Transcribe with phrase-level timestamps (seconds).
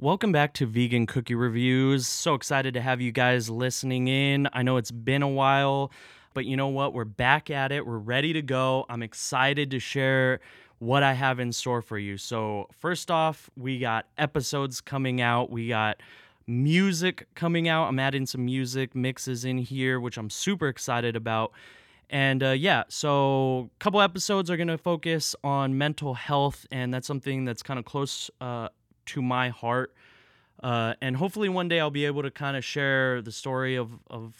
[0.00, 2.08] Welcome back to Vegan Cookie Reviews.
[2.08, 4.48] So excited to have you guys listening in.
[4.52, 5.92] I know it's been a while,
[6.34, 6.92] but you know what?
[6.92, 7.86] We're back at it.
[7.86, 8.86] We're ready to go.
[8.88, 10.40] I'm excited to share
[10.80, 12.18] what I have in store for you.
[12.18, 15.48] So, first off, we got episodes coming out.
[15.50, 16.02] We got
[16.48, 17.86] music coming out.
[17.86, 21.52] I'm adding some music mixes in here, which I'm super excited about.
[22.10, 26.92] And uh, yeah, so a couple episodes are going to focus on mental health, and
[26.92, 28.68] that's something that's kind of close uh,
[29.06, 29.94] to my heart.
[30.62, 33.90] Uh, and hopefully one day I'll be able to kind of share the story of,
[34.08, 34.34] of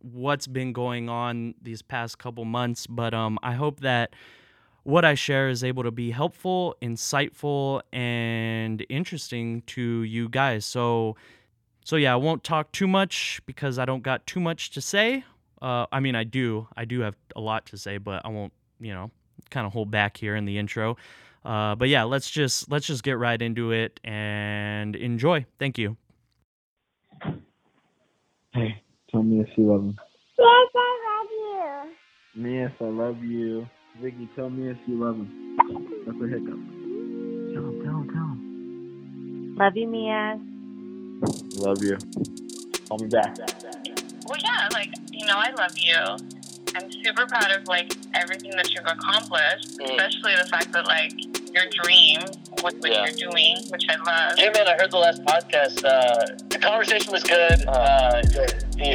[0.00, 2.86] what's been going on these past couple months.
[2.86, 4.14] But um, I hope that
[4.82, 10.64] what I share is able to be helpful, insightful, and interesting to you guys.
[10.64, 11.16] So,
[11.84, 15.24] so yeah, I won't talk too much because I don't got too much to say.
[15.60, 18.52] Uh, I mean, I do, I do have a lot to say, but I won't,
[18.80, 19.10] you know,
[19.50, 20.96] kind of hold back here in the intro.
[21.44, 25.46] Uh, but yeah, let's just let's just get right into it and enjoy.
[25.58, 25.96] Thank you.
[28.52, 29.96] Hey, tell me if you love me.
[30.38, 31.30] Yes, I love
[32.36, 32.50] you.
[32.50, 33.66] Yes, I love you.
[34.02, 35.56] Vicky, tell me if you love him.
[36.06, 36.58] That's a hiccup.
[37.54, 39.56] Tell him, tell him, tell him.
[39.58, 40.40] Love you, Mia.
[41.58, 41.96] Love you.
[42.88, 43.36] Call me back.
[44.26, 45.96] Well, yeah, like, you know, I love you.
[46.74, 49.90] I'm super proud of, like, everything that you've accomplished, Mm.
[49.90, 51.12] especially the fact that, like,
[51.52, 52.20] your dream,
[52.60, 53.06] what, what Yeah.
[53.06, 54.38] you're doing, which I love.
[54.38, 55.84] Yeah, man, I heard the last podcast.
[55.84, 57.64] Uh, the conversation was good.
[57.66, 58.54] Uh, the,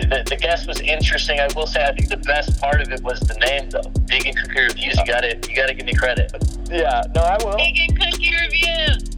[0.09, 1.39] the, the guest was interesting.
[1.39, 3.81] I will say, I think the best part of it was the name, though.
[4.06, 4.97] Vegan Cookie Reviews.
[4.97, 6.31] You got to you got to give me credit.
[6.70, 9.14] Yeah, no, I will Vegan Cookie Reviews!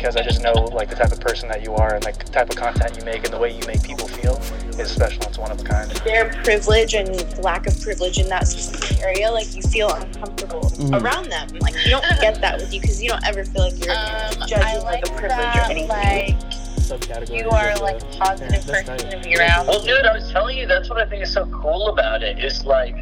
[0.00, 2.32] Because I just know like the type of person that you are and like the
[2.32, 4.36] type of content you make and the way you make people feel
[4.80, 5.22] is special.
[5.24, 5.90] It's one of a kind.
[6.04, 7.08] their privilege and
[7.44, 11.02] lack of privilege in that specific area, like you feel uncomfortable Mhm.
[11.02, 11.48] around them.
[11.60, 14.48] Like you don't get that with you because you don't ever feel like you're Um,
[14.48, 15.88] judging like, like a privilege that, or anything.
[15.88, 19.68] like, you are, like, a positive person to be around.
[19.68, 22.42] Well, dude, I was telling you, that's what I think is so cool about it.
[22.42, 22.96] Is like,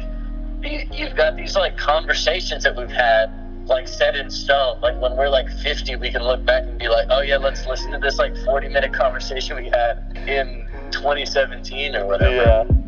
[0.61, 3.31] you've got these like conversations that we've had,
[3.69, 4.79] like set in stone.
[4.81, 7.65] Like when we're like 50, we can look back and be like, oh yeah, let's
[7.65, 12.35] listen to this like 40 minute conversation we had in 2017 or whatever.
[12.35, 12.78] Yeah.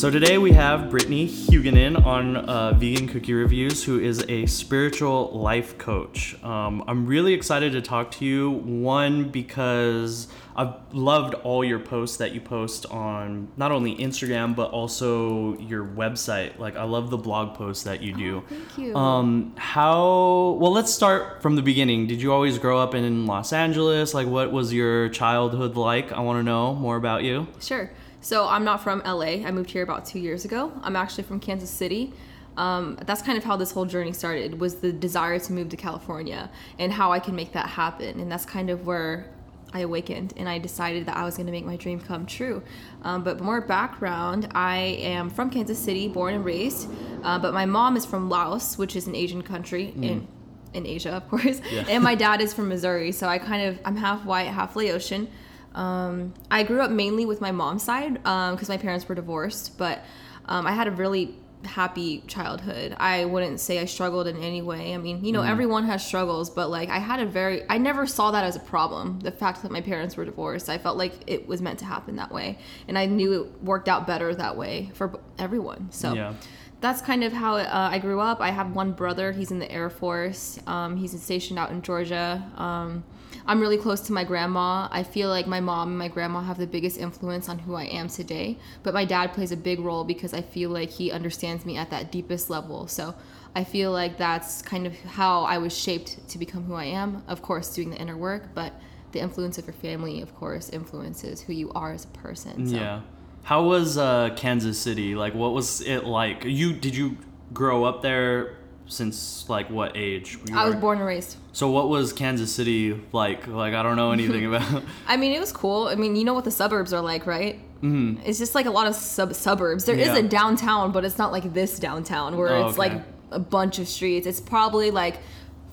[0.00, 5.30] So today we have Brittney Hugunin on uh, Vegan Cookie Reviews, who is a spiritual
[5.38, 6.42] life coach.
[6.42, 8.50] Um, I'm really excited to talk to you.
[8.50, 14.70] One because I've loved all your posts that you post on not only Instagram but
[14.70, 16.58] also your website.
[16.58, 18.42] Like I love the blog posts that you do.
[18.48, 18.96] Thank you.
[18.96, 20.56] Um, how?
[20.58, 22.06] Well, let's start from the beginning.
[22.06, 24.14] Did you always grow up in Los Angeles?
[24.14, 26.10] Like, what was your childhood like?
[26.10, 27.48] I want to know more about you.
[27.60, 27.90] Sure.
[28.20, 29.46] So I'm not from LA.
[29.46, 30.72] I moved here about two years ago.
[30.82, 32.12] I'm actually from Kansas City.
[32.56, 34.60] Um, that's kind of how this whole journey started.
[34.60, 38.20] Was the desire to move to California and how I can make that happen.
[38.20, 39.30] And that's kind of where
[39.72, 42.62] I awakened and I decided that I was going to make my dream come true.
[43.02, 46.88] Um, but more background, I am from Kansas City, born and raised.
[47.22, 50.26] Uh, but my mom is from Laos, which is an Asian country in
[50.72, 51.60] in Asia, of course.
[51.72, 51.84] Yeah.
[51.88, 55.28] And my dad is from Missouri, so I kind of I'm half white, half Laotian.
[55.74, 60.04] Um, I grew up mainly with my mom's side because my parents were divorced, but
[60.46, 62.96] um, I had a really happy childhood.
[62.98, 64.94] I wouldn't say I struggled in any way.
[64.94, 68.06] I mean, you know, everyone has struggles, but like I had a very, I never
[68.06, 69.20] saw that as a problem.
[69.20, 72.16] The fact that my parents were divorced, I felt like it was meant to happen
[72.16, 72.58] that way,
[72.88, 75.88] and I knew it worked out better that way for everyone.
[75.92, 76.32] So Yeah.
[76.80, 78.40] That's kind of how uh, I grew up.
[78.40, 79.32] I have one brother.
[79.32, 80.58] He's in the Air Force.
[80.66, 82.50] Um, he's stationed out in Georgia.
[82.56, 83.04] Um,
[83.46, 84.88] I'm really close to my grandma.
[84.90, 87.84] I feel like my mom and my grandma have the biggest influence on who I
[87.84, 88.58] am today.
[88.82, 91.90] But my dad plays a big role because I feel like he understands me at
[91.90, 92.86] that deepest level.
[92.86, 93.14] So
[93.54, 97.22] I feel like that's kind of how I was shaped to become who I am.
[97.28, 98.72] Of course, doing the inner work, but
[99.12, 102.66] the influence of your family, of course, influences who you are as a person.
[102.66, 102.76] So.
[102.76, 103.00] Yeah.
[103.42, 105.14] How was uh, Kansas City?
[105.14, 106.44] Like, what was it like?
[106.44, 107.16] You did you
[107.52, 108.56] grow up there
[108.86, 110.38] since like what age?
[110.48, 111.36] You I was born and raised.
[111.52, 113.46] So what was Kansas City like?
[113.46, 114.82] Like I don't know anything about.
[115.08, 115.88] I mean, it was cool.
[115.88, 117.56] I mean, you know what the suburbs are like, right?
[117.82, 118.22] Mm-hmm.
[118.24, 119.84] It's just like a lot of sub suburbs.
[119.84, 120.16] There is Yeah.
[120.18, 122.94] a downtown, but it's not like this downtown where Oh, it's okay.
[122.94, 124.26] like a bunch of streets.
[124.26, 125.18] It's probably like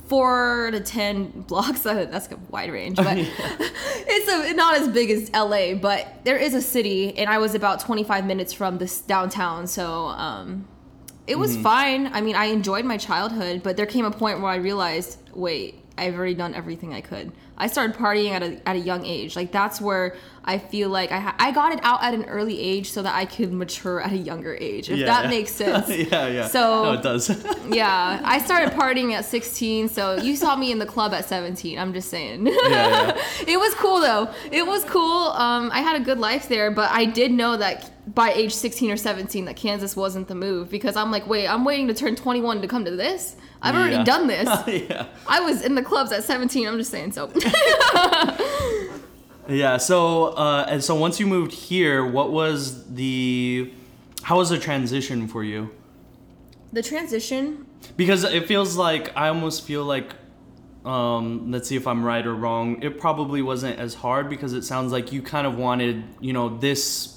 [0.07, 1.81] four to ten blocks.
[1.83, 5.74] That's a wide range, but it's a, not as big as LA.
[5.75, 10.06] But there is a city, and I was about 25 minutes from this downtown, so
[10.07, 10.68] um,
[11.27, 11.63] it was Mm-hmm.
[11.63, 12.07] fine.
[12.13, 15.75] I mean, I enjoyed my childhood, but there came a point where I realized, wait,
[15.98, 17.31] I've already done everything I could.
[17.57, 19.36] I started partying at a, at a young age.
[19.36, 20.15] Like that's where
[20.45, 23.15] I feel like I ha- I got it out at an early age so that
[23.15, 24.89] I could mature at a younger age.
[24.89, 25.30] If Yeah, that yeah.
[25.30, 25.89] makes sense.
[25.89, 26.48] yeah, yeah.
[26.48, 27.30] So- no, it does.
[27.69, 31.77] yeah, I started partying at 16, so you saw me in the club at 17.
[31.80, 32.45] I'm just saying.
[32.48, 32.54] yeah.
[32.69, 33.18] yeah.
[33.48, 34.30] it was cool though.
[34.51, 35.30] It was cool.
[35.31, 38.89] Um, I had a good life there, but I did know that by age 16
[38.92, 42.15] or 17 that Kansas wasn't the move because I'm like, wait, I'm waiting to turn
[42.15, 43.36] 21 to come to this.
[43.62, 43.81] I've Yeah.
[43.81, 44.48] already done this.
[44.89, 45.07] yeah.
[45.27, 46.68] I was in the clubs at 17.
[46.68, 47.27] I'm just saying so.
[49.50, 49.77] Yeah.
[49.77, 53.71] So, uh, and so once you moved here, what was the,
[54.24, 55.71] how was the transition for you?
[56.74, 57.65] the transition
[57.95, 60.12] Because it feels like I almost feel like,
[60.86, 62.81] um, let's see if I'm right or wrong.
[62.83, 66.57] It probably wasn't as hard because it sounds like you kind of wanted, you know,
[66.57, 67.16] this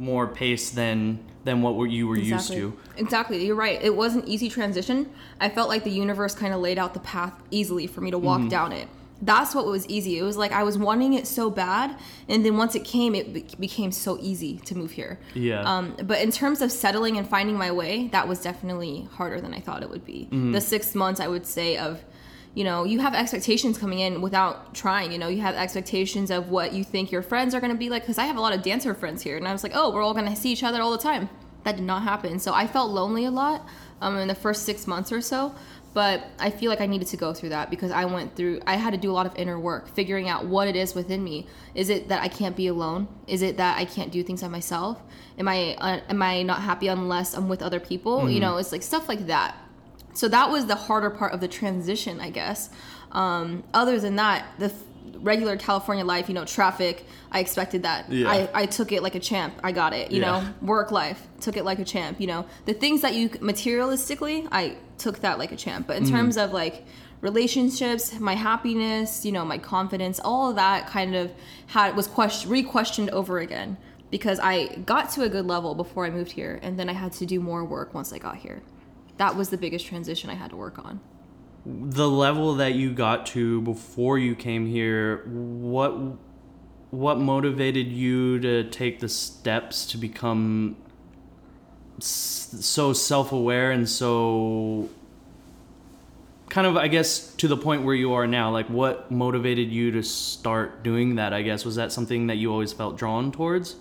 [0.00, 2.74] more pace than than what were- you were used to.
[2.98, 3.46] Exactly.
[3.46, 3.78] You're right.
[3.82, 5.08] It was an easy transition.
[5.40, 8.18] I felt like the universe kind of laid out the path easily for me to
[8.18, 8.48] walk Mm-hmm.
[8.48, 8.88] down it.
[9.22, 10.18] That's what was easy.
[10.18, 11.96] It was like I was wanting it so bad,
[12.28, 15.18] and then once it came, it be- became so easy to move here.
[15.34, 15.60] Yeah.
[15.62, 19.52] Um, but in terms of settling and finding my way, that was definitely harder than
[19.54, 20.26] I thought it would be.
[20.30, 20.52] Mm-hmm.
[20.52, 22.02] The six months, I would say, of
[22.54, 25.12] you know, you have expectations coming in without trying.
[25.12, 27.88] You know, you have expectations of what you think your friends are going to be
[27.88, 28.02] like.
[28.02, 30.02] Because I have a lot of dancer friends here, and I was like, oh, we're
[30.02, 31.28] all going to see each other all the time.
[31.64, 32.38] That did not happen.
[32.38, 33.66] So I felt lonely a lot
[34.00, 35.54] um, in the first six months or so.
[35.92, 38.76] But I feel like I needed to go through that because I went through, I
[38.76, 41.48] had to do a lot of inner work, figuring out what it is within me.
[41.74, 43.08] Is it that I can't be alone?
[43.26, 45.02] Is it that I can't do things by myself?
[45.36, 48.30] Am I, uh, am I not happy unless I'm with other people?
[48.30, 49.56] You know, it's like stuff like that
[50.20, 52.60] so that was the harder part of the transition i guess.
[53.22, 54.82] Um, other than that the f-
[55.32, 56.96] regular california life you know traffic
[57.36, 58.00] i expected that.
[58.12, 58.30] Yeah.
[58.34, 59.52] I, I took it like a champ.
[59.68, 60.30] I got it you Yeah.
[60.30, 60.38] know?
[60.74, 62.40] Work life took it like a champ you know?
[62.70, 64.62] The things that you materialistically i
[65.04, 65.86] took that like a champ.
[65.88, 66.76] But in terms of like
[67.22, 71.26] relationships my happiness you know my confidence all of that kind of
[71.76, 73.70] had was question re-questioned over again.
[74.16, 74.54] Because i
[74.92, 77.38] got to a good level before i moved here and then i had to do
[77.50, 78.60] more work once i got here
[79.20, 80.98] that was the biggest transition I had to work on.
[81.66, 85.90] the level that you got to before you came here what
[86.90, 90.74] what motivated you to take the steps to become
[91.98, 94.88] so self-aware and so
[96.48, 98.50] kind of i guess to the point where you are now?
[98.50, 101.64] Like what motivated you to start doing that i guess?
[101.66, 103.76] Was that something that you always felt drawn towards?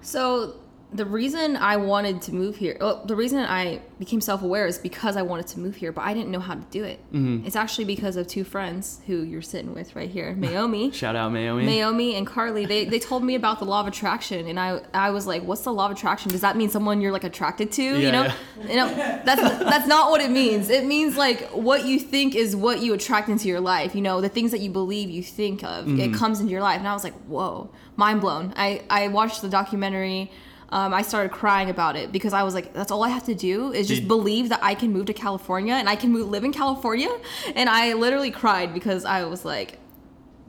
[0.00, 0.56] So
[0.96, 5.16] the reason I wanted to move here, well, the reason I became self-aware is because
[5.16, 6.98] I wanted to move here, but I didn't know how to do it.
[7.46, 10.90] It's actually because of two friends who you're sitting with right here, Naomi.
[10.90, 11.64] shout out Naomi.
[11.64, 15.10] Naomi and Carly, they, they told me about the law of attraction, and I I
[15.10, 16.30] was like, "What's the law of attraction?
[16.30, 17.82] Does that mean someone you're like attracted to?
[17.82, 18.68] Yeah, you know, yeah.
[18.70, 18.88] you know,
[19.24, 19.40] that's
[19.72, 20.68] that's not what it means.
[20.70, 23.94] It means like what you think is what you attract into your life.
[23.94, 26.00] You know, the things that you believe you think of, Mm-hmm.
[26.00, 26.78] it comes into your life.
[26.78, 30.30] And I was like, "Whoa, mind blown!" I I watched the documentary.
[30.70, 33.34] Um, I started crying about it because I was like, "That's all I have to
[33.34, 36.28] do is just Did- believe that I can move to California and I can move,
[36.28, 37.10] live in California."
[37.54, 39.78] And I literally cried because I was like,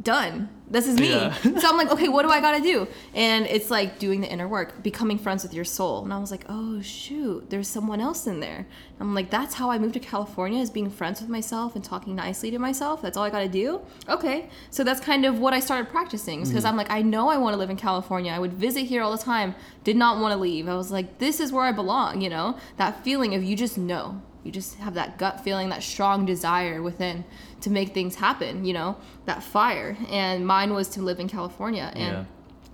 [0.02, 0.50] done.
[0.70, 1.12] This is me.
[1.12, 1.34] Yeah.
[1.42, 2.88] so I'm like, okay, what do I gotta do?
[3.14, 6.04] And it's like doing the inner work, becoming friends with your soul.
[6.04, 8.68] And I was like, oh shoot, there's someone else in there.
[9.00, 12.16] I'm like, that's how I moved to California is being friends with myself and talking
[12.16, 13.02] nicely to myself.
[13.02, 13.82] That's all I gotta do.
[14.10, 14.50] Okay.
[14.70, 16.68] So that's kind of what I started practicing because mm-hmm.
[16.68, 18.32] I'm like, I know I want to live in California.
[18.32, 19.56] I would visit here all the time.
[19.84, 20.68] Did not want to leave.
[20.68, 22.22] I was like, this is where I belong.
[22.22, 25.84] You know, that feeling of you just know you just have that gut feeling that
[25.84, 27.26] strong desire within
[27.62, 28.96] to make things happen you know
[29.26, 29.98] that fire.
[30.10, 31.92] And mine was to live in california.
[31.96, 32.24] And Yeah.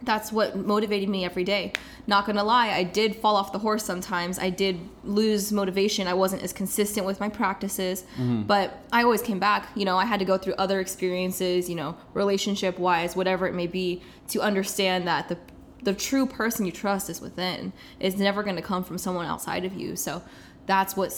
[0.03, 1.71] that's what motivated me every day.
[2.05, 4.37] Not gonna lie i did fall off the horse sometimes.
[4.37, 6.07] I did lose motivation.
[6.07, 8.03] I wasn't as consistent with my practices.
[8.17, 8.43] Mm-hmm.
[8.43, 9.69] But i always came back.
[9.75, 13.53] You know i had to go through other experiences you know relationship wise whatever it
[13.53, 15.37] may be to understand that the
[15.83, 17.73] the true person you trust is within.
[17.99, 19.95] Is never going to come from someone outside of you.
[19.97, 20.21] So
[20.65, 21.11] that's what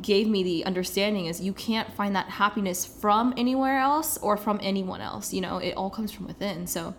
[0.00, 4.60] gave me the understanding is you can't find that happiness from anywhere else or from
[4.62, 6.66] anyone else you know it all comes from within.
[6.66, 6.94] So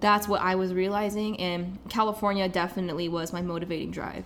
[0.00, 4.24] that's what i was realizing and california definitely was my motivating drive.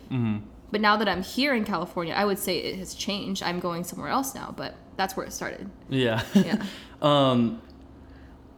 [0.70, 3.42] But now that i'm here in california i would say it has changed.
[3.42, 5.70] I'm going somewhere else now but that's where it started.
[5.88, 6.22] Yeah.
[6.34, 6.62] Yeah.
[7.02, 7.62] um,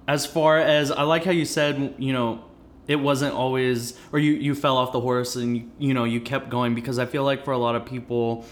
[0.08, 2.42] as far as I like how you said, you know,
[2.88, 6.48] it wasn't always, or you you fell off the horse and you know you kept
[6.48, 8.44] going because I feel like for a lot of people,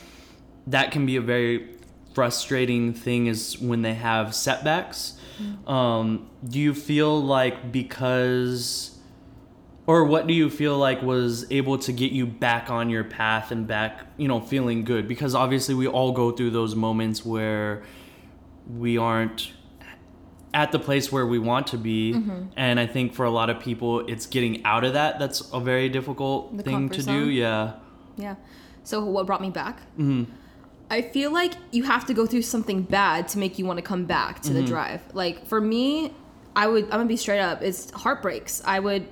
[0.69, 1.69] that can be a very
[2.15, 5.15] frustrating thing is when they have setbacks.
[5.67, 8.99] Um, do you feel like because
[9.87, 13.53] or what do you feel like was able to get you back on your path
[13.53, 17.85] and back you know feeling good because obviously we all go through those moments where
[18.69, 19.53] we aren't
[20.53, 22.15] at the place where we want to be.
[22.15, 22.47] Mm-hmm.
[22.57, 25.61] And I think for a lot of people, it's getting out of that that's a
[25.61, 27.27] very difficult The thing to zone?
[27.27, 27.31] do.
[27.31, 27.75] Yeah.
[28.17, 28.35] Yeah.
[28.83, 29.81] So what brought me back?
[29.97, 30.25] hmm
[30.91, 33.83] I feel like you have to go through something bad to make you want to
[33.83, 34.69] come back to the mm-hmm.
[34.69, 35.03] drive.
[35.15, 36.15] Like for me,
[36.57, 37.63] I would I'm gonna be straight up.
[37.63, 38.63] It's heartbreaks.
[38.65, 39.07] I would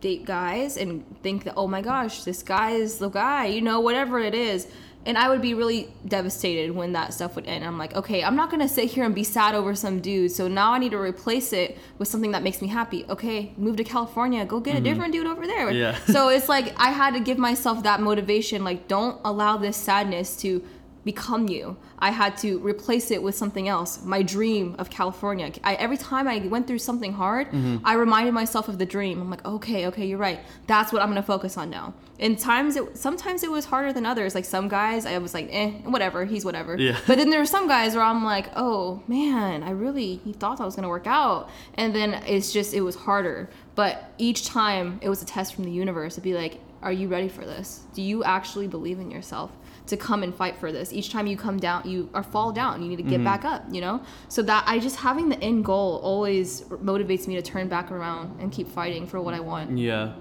[0.00, 3.46] date guys and think that oh my gosh, this guy is the guy.
[3.46, 4.68] You know, whatever it is.
[5.06, 7.64] And I would be really devastated when that stuff would end.
[7.64, 10.32] I'm like, okay, I'm not gonna sit here and be sad over some dude.
[10.32, 13.04] So now I need to replace it with something that makes me happy.
[13.08, 14.84] Okay, move to California, go get a mm-hmm.
[14.84, 15.70] different dude over there.
[15.70, 15.96] Yeah.
[16.06, 18.64] So it's like I had to give myself that motivation.
[18.64, 20.62] Like, don't allow this sadness to
[21.06, 21.76] become you.
[22.00, 24.04] I had to replace it with something else.
[24.04, 25.52] My dream of California.
[25.62, 27.46] I, every time I went through something hard,
[27.84, 29.20] I reminded myself of the dream.
[29.22, 30.40] I'm like, okay, okay, you're right.
[30.66, 31.94] That's what I'm gonna focus on now.
[32.18, 34.34] And times, it, sometimes it was harder than others.
[34.34, 36.76] Like some guys, I was like, eh, whatever, he's whatever.
[36.76, 36.98] Yeah.
[37.06, 40.58] But then there were some guys where I'm like, oh man, I really he thought
[40.58, 43.48] that was gonna work out, and then it's just it was harder.
[43.76, 47.06] But each time it was a test from the universe to be like, are you
[47.06, 47.84] ready for this?
[47.94, 49.50] Do you actually believe in yourself?
[49.86, 50.92] To come and fight for this.
[50.92, 53.64] Each time you come down, you or fall down, you need to get back up,
[53.70, 54.02] you know?
[54.28, 58.40] So that I just having the end goal always motivates me to turn back around
[58.40, 59.78] and keep fighting for what I want.
[59.78, 60.14] Yeah.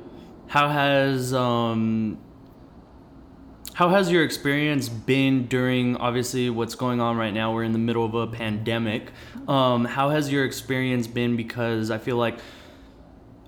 [0.47, 2.19] How has um
[3.73, 7.53] how has your experience been during obviously what's going on right now?
[7.53, 9.11] We're in the middle of a pandemic.
[9.49, 11.35] Um, how has your experience been?
[11.35, 12.39] Because I feel like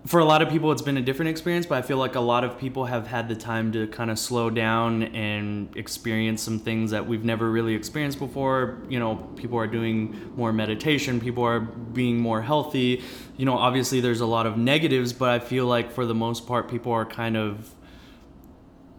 [0.05, 2.21] for a lot of people it's been a different experience, but I feel like a
[2.21, 6.59] lot of people have had the time to kind of slow down and experience some
[6.59, 8.77] things that we've never really experienced before.
[8.89, 13.03] You know, people are doing more meditation, people are being more healthy.
[13.35, 16.47] You know, obviously there's a lot of negatives, but I feel like for the most
[16.47, 17.73] part people are kind of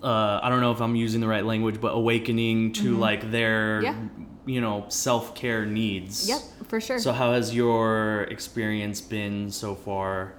[0.03, 3.83] uh, I don't know if I'm using the right language, but awakening to like their,
[3.83, 3.97] Yeah.
[4.47, 6.29] you know, self care needs.
[6.29, 6.99] Yep, for sure.
[7.01, 10.35] So how has your experience been so far?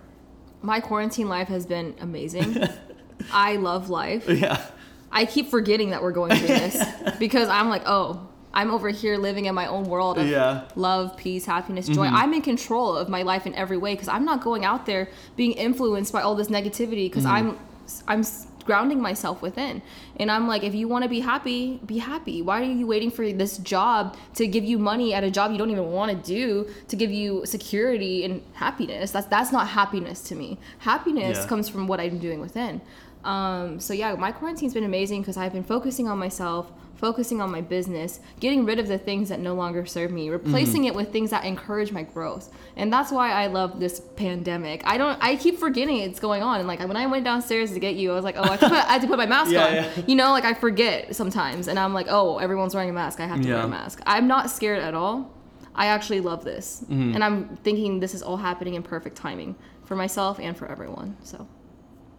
[0.62, 2.58] My quarantine life has been amazing.
[3.32, 4.28] I love life.
[4.28, 4.66] Yeah.
[5.12, 6.84] I keep forgetting that we're going through this
[7.20, 10.64] because I'm like, oh, I'm over here living in my own world of Yeah.
[10.76, 12.08] love, peace, happiness, joy.
[12.08, 12.16] Mm-hmm.
[12.16, 15.10] I'm in control of my life in every way because I'm not going out there
[15.36, 17.50] being influenced by all this negativity because mm-hmm.
[17.52, 17.60] I'm
[18.08, 19.82] I'm s- grounding myself within.
[20.18, 22.42] And I'm like, if you want to be happy, be happy.
[22.42, 25.58] Why are you waiting for this job to give you money at a job you
[25.58, 29.12] don't even want to do to give you security and happiness?
[29.12, 30.58] That's that's not happiness to me.
[30.80, 31.48] Happiness Yeah.
[31.48, 32.82] comes from what I'm doing within.
[33.24, 37.50] Um, so yeah, my quarantine's been amazing because I've been focusing on myself, focusing on
[37.50, 41.12] my business, getting rid of the things that no longer serve me, replacing it with
[41.12, 42.54] things that encourage my growth.
[42.76, 44.82] And that's why I love this pandemic.
[44.86, 46.60] I don't I keep forgetting it's going on.
[46.60, 48.60] And like when I went downstairs to get you, I was like, oh, I, have
[48.60, 49.74] to put, I had to put my mask Yeah, on.
[49.74, 49.90] yeah.
[50.08, 53.20] You know, like I forget sometimes, and I'm like, oh, everyone's wearing a mask.
[53.22, 54.02] I have to wear a mask.
[54.06, 55.34] I'm not scared at all.
[55.76, 57.16] I actually love this, Mm-hmm.
[57.16, 61.16] and I'm thinking this is all happening in perfect timing for myself and for everyone.
[61.24, 61.48] So.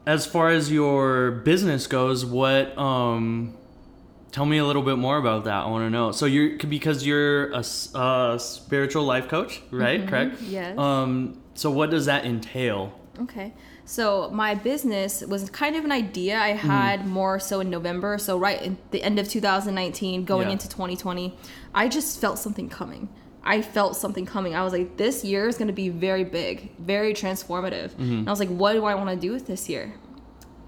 [0.06, 3.54] As far as your business goes, what um
[4.32, 5.64] tell me a little bit more about that.
[5.64, 6.12] I want to know.
[6.12, 7.62] So you're because you're a
[8.38, 10.06] spiritual life coach, right?
[10.06, 10.36] Correct?
[10.36, 10.50] Mm-hmm.
[10.50, 10.78] Yes.
[10.78, 12.92] Um so what does that entail?
[13.20, 13.52] Okay.
[13.84, 18.18] So my business was kind of an idea I had more so in November.
[18.18, 20.52] So right in the end of 2019, going Yeah.
[20.52, 21.36] into 2020,
[21.74, 23.08] I just felt something coming.
[23.42, 24.54] I felt something coming.
[24.54, 27.98] I was like, this year is going to be very big, very transformative.
[27.98, 29.92] And I was like, what do I want to do with this year?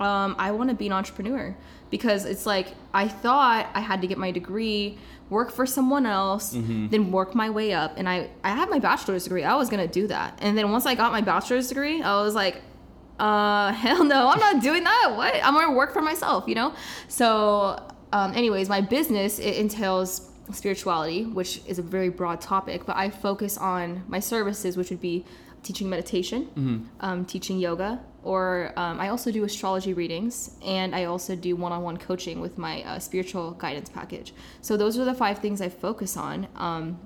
[0.00, 1.54] um, I want to be an entrepreneur
[1.92, 4.98] because it's like I thought I had to get my degree,
[5.30, 6.50] work for someone else,
[6.90, 7.92] then work my way up.
[7.98, 9.44] And I I had my bachelor's degree.
[9.44, 10.36] I was gonna do that.
[10.42, 12.56] And then once I got my bachelor's degree, I was like,
[13.20, 15.12] uh, hell no, I'm not doing that.
[15.16, 15.34] What?
[15.44, 16.74] I'm gonna work for myself, you know.
[17.08, 17.78] So,
[18.12, 23.10] um, anyways, my business it entails spirituality, which is a very broad topic, but I
[23.10, 25.24] focus on my services, which would be
[25.62, 26.48] teaching meditation,
[27.00, 31.96] um, teaching yoga, or um, I also do astrology readings, and I also do one-on-one
[31.96, 34.32] coaching with my uh, spiritual guidance package.
[34.60, 36.46] So those are the five things I focus on.
[36.56, 37.00] Um,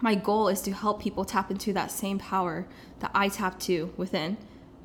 [0.00, 2.66] my goal is to help people tap into that same power
[3.00, 4.36] that I tap to within,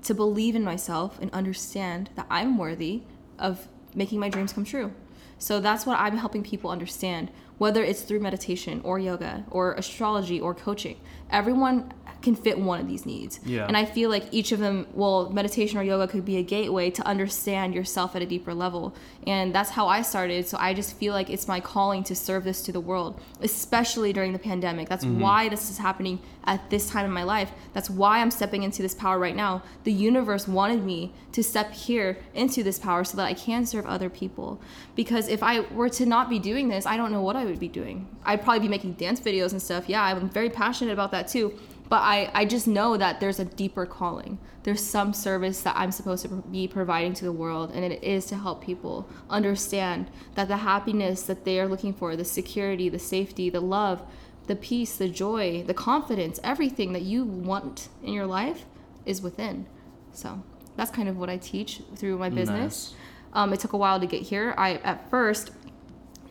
[0.03, 3.01] to believe in myself and understand that I'm worthy
[3.37, 4.93] of making my dreams come true.
[5.37, 10.39] So that's what I'm helping people understand, whether it's through meditation or yoga or astrology
[10.39, 10.97] or coaching.
[11.31, 13.39] Everyone can fit one of these needs.
[13.43, 13.65] Yeah.
[13.65, 16.89] And I feel like each of them, well, meditation or yoga could be a gateway
[16.91, 18.95] to understand yourself at a deeper level.
[19.25, 20.47] And that's how I started.
[20.47, 24.13] So I just feel like it's my calling to serve this to the world, especially
[24.13, 24.89] during the pandemic.
[24.89, 25.19] That's mm-hmm.
[25.19, 27.51] why this is happening at this time in my life.
[27.73, 29.63] That's why I'm stepping into this power right now.
[29.83, 33.85] The universe wanted me to step here into this power so that I can serve
[33.85, 34.59] other people.
[34.95, 37.59] Because if I were to not be doing this, I don't know what I would
[37.59, 38.07] be doing.
[38.25, 39.87] I'd probably be making dance videos and stuff.
[39.87, 41.57] Yeah, I'm very passionate about that too.
[41.91, 44.39] But I, I just know that there's a deeper calling.
[44.63, 48.27] There's some service that I'm supposed to be providing to the world, and it is
[48.27, 52.97] to help people understand that the happiness that they are looking for, the security, the
[52.97, 54.03] safety, the love,
[54.47, 58.63] the peace, the joy, the confidence, everything that you want in your life
[59.05, 59.65] is within.
[60.13, 60.41] So
[60.77, 62.91] that's kind of what I teach through my business.
[62.91, 62.95] Nice.
[63.33, 64.53] Um, it took a while to get here.
[64.57, 65.51] I at first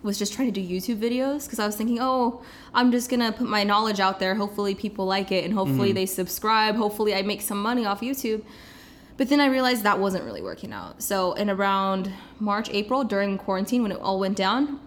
[0.03, 2.43] was just trying to do YouTube videos because I was thinking, oh,
[2.73, 4.35] I'm just gonna put my knowledge out there.
[4.35, 5.95] Hopefully, people like it, and hopefully mm.
[5.95, 6.77] they subscribe.
[6.77, 8.43] Hopefully, I make some money off YouTube.
[9.17, 11.03] But then I realized that wasn't really working out.
[11.03, 14.81] So in around March, April, during quarantine, when it all went down,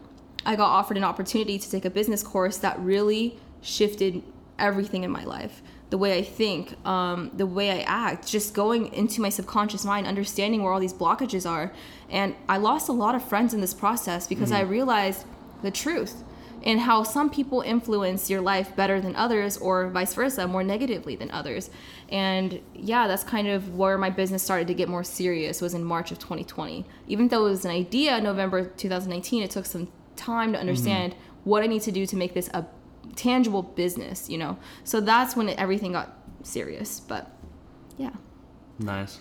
[0.45, 4.23] I got offered an opportunity to take a business course that really shifted
[4.57, 5.61] everything in my life
[5.93, 10.07] the way I think, um, the way I act, just going into my subconscious mind,
[10.07, 11.71] understanding where all these blockages are.
[12.09, 15.23] And I lost a lot of friends in this process because I realized
[15.61, 16.23] the truth
[16.63, 21.15] and how some people influence your life better than others or vice versa more negatively
[21.15, 21.69] than others.
[22.09, 25.83] And yeah that's kind of where my business started to get more serious was in
[25.83, 30.51] march of 2020 even though it was an idea november 2019 it took some time
[30.53, 32.65] to understand what i need to do to make this a
[33.15, 37.31] tangible business you know so that's when it, everything got serious but
[37.97, 38.11] yeah
[38.79, 39.19] Nice.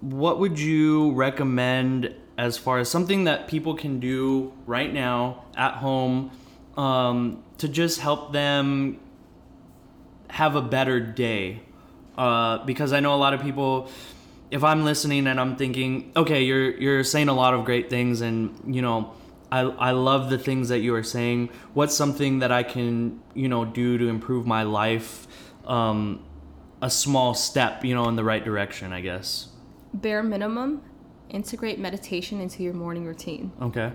[0.00, 5.74] What would you recommend as far as something that people can do right now at
[5.74, 6.30] home
[6.76, 9.00] um, to just help them
[10.30, 11.60] have a better day?
[12.16, 13.90] Uh, because I know a lot of people.
[14.50, 18.22] If I'm listening and I'm thinking, okay, you're you're saying a lot of great things,
[18.22, 19.12] and you know,
[19.50, 21.50] I I love the things that you are saying.
[21.74, 25.26] What's something that I can you know do to improve my life?
[25.66, 26.24] Um,
[26.80, 29.48] a small step, you know, in the right direction, I guess.
[29.94, 30.82] bare minimum
[31.30, 33.92] integrate meditation into your morning routine Okay.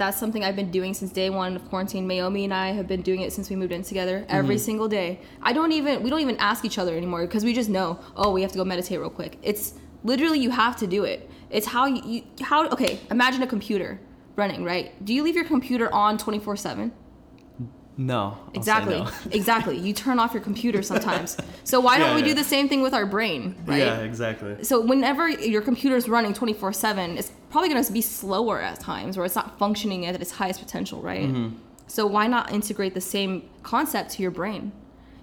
[0.00, 2.06] that's something I've been doing since day one of quarantine.
[2.06, 5.08] Naomi and I have been doing it since we moved in together every single day.
[5.42, 7.98] I don't even we don't even ask each other anymore because we just know.
[8.16, 9.32] Oh, we have to go meditate real quick.
[9.42, 9.74] It's
[10.04, 11.28] literally you have to do it.
[11.50, 12.92] It's how you, you how okay.
[13.10, 13.90] Imagine a computer
[14.36, 15.04] running right.
[15.04, 16.92] Do you leave your computer on twenty four seven?
[17.96, 18.38] No.
[18.38, 18.98] I'll Exactly.
[18.98, 19.10] no.
[19.30, 19.78] exactly.
[19.78, 21.36] You turn off your computer sometimes.
[21.64, 22.28] So why don't we yeah.
[22.28, 23.78] do the same thing with our brain, right?
[23.78, 24.64] Yeah, exactly.
[24.64, 29.24] So whenever your computer's running 24/7, it's probably going to be slower at times or
[29.24, 31.28] it's not functioning at its highest potential, right?
[31.28, 31.56] Mm-hmm.
[31.86, 34.72] So why not integrate the same concept to your brain?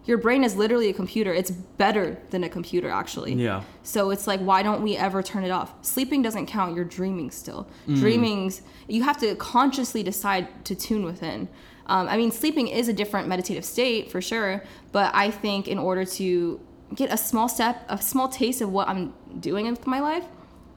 [0.09, 1.31] Your brain is literally a computer.
[1.31, 3.33] It's better than a computer actually.
[3.33, 3.61] Yeah.
[3.83, 5.71] So it's like why don't we ever turn it off?
[5.85, 6.75] Sleeping doesn't count.
[6.75, 7.67] You're dreaming still.
[7.87, 7.99] Mm.
[7.99, 11.47] Dreaming's you have to consciously decide to tune within.
[11.85, 15.77] Um, I mean, sleeping is a different meditative state for sure, but I think in
[15.77, 16.59] order to
[16.95, 20.25] get a small step, a small taste of what I'm doing in my life,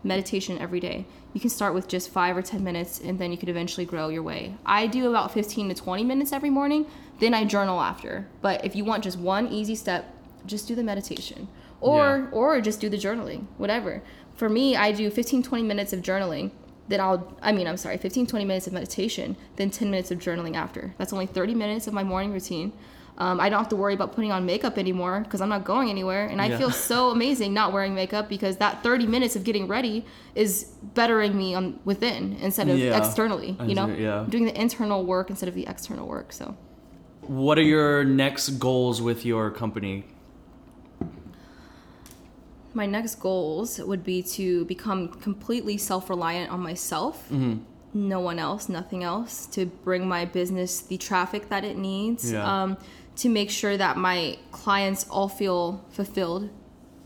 [0.04, 1.06] meditation every day.
[1.32, 4.08] You can start with just five or 10 minutes and then you could eventually grow
[4.08, 4.54] your way.
[4.66, 6.86] I do about 15 to 20 minutes every morning,
[7.20, 8.26] then I journal after.
[8.40, 11.48] But if you want just one easy step, just do the meditation
[11.80, 14.02] or or just do the journaling, whatever.
[14.34, 16.50] For me, I do 15 20 minutes of journaling
[16.88, 20.18] then I'll, I mean, I'm sorry, 15, 20 minutes of meditation, then 10 minutes of
[20.18, 20.94] journaling after.
[20.98, 22.72] That's only 30 minutes of my morning routine.
[23.18, 25.90] Um, I don't have to worry about putting on makeup anymore because I'm not going
[25.90, 26.27] anywhere.
[26.27, 26.59] And I Yeah.
[26.59, 31.37] feel so amazing not wearing makeup because that 30 minutes of getting ready is bettering
[31.37, 32.96] me on within instead of Yeah.
[32.96, 33.87] externally, you know?
[33.87, 34.25] Yeah.
[34.29, 36.33] Doing the internal work instead of the external work.
[36.33, 36.55] So
[37.27, 40.05] What are your next goals with your company?
[42.75, 47.31] my next goals would be to become completely self-reliant on myself
[47.94, 52.62] no one else nothing else to bring my business the traffic that it needs Yeah.
[52.62, 52.79] um,
[53.16, 56.51] to make sure that my clients all feel fulfilled.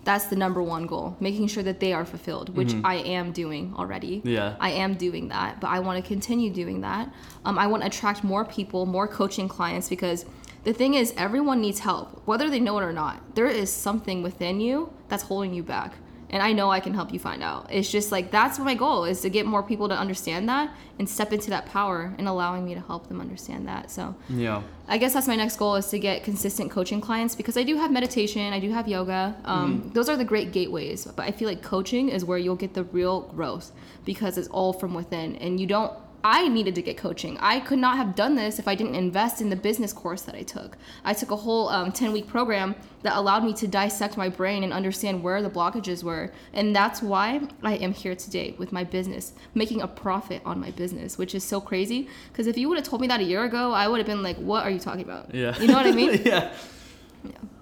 [0.05, 3.75] That's the number one goal making sure that they are fulfilled which i am doing
[3.77, 4.23] already.
[4.25, 4.55] Yeah.
[4.61, 7.13] i am doing that but i want to continue doing that.
[7.45, 10.25] Um, i want to attract more people more coaching clients because
[10.63, 13.35] the thing is everyone needs help whether they know it or not.
[13.35, 15.95] There is something within you that's holding you back
[16.37, 19.01] and i know i can help you find out it's just like that's my goal
[19.13, 20.67] is to get more people to understand that
[20.99, 24.61] and step into that power and allowing me to help them understand that so Yeah.
[24.89, 27.75] I guess that's my next goal is to get consistent coaching clients because I do
[27.77, 29.35] have meditation, I do have yoga.
[29.45, 32.73] Um, Those are the great gateways, but I feel like coaching is where you'll get
[32.75, 33.73] the real growth
[34.05, 35.93] because it's all from within, and you don't.
[36.29, 37.39] I needed to get coaching.
[37.39, 40.35] I could not have done this if I didn't invest in the business course that
[40.35, 40.77] I took.
[41.05, 44.65] I took a whole um, 10 week program that allowed me to dissect my brain
[44.65, 46.33] and understand where the blockages were.
[46.53, 50.73] And that's why I am here today with my business, making a profit on my
[50.73, 52.09] business, which is so crazy.
[52.33, 54.25] Because if you would have told me that a year ago, I would have been
[54.25, 55.33] like, what are you talking about?
[55.33, 55.57] Yeah.
[55.61, 56.23] You know what I mean?
[56.25, 56.51] yeah.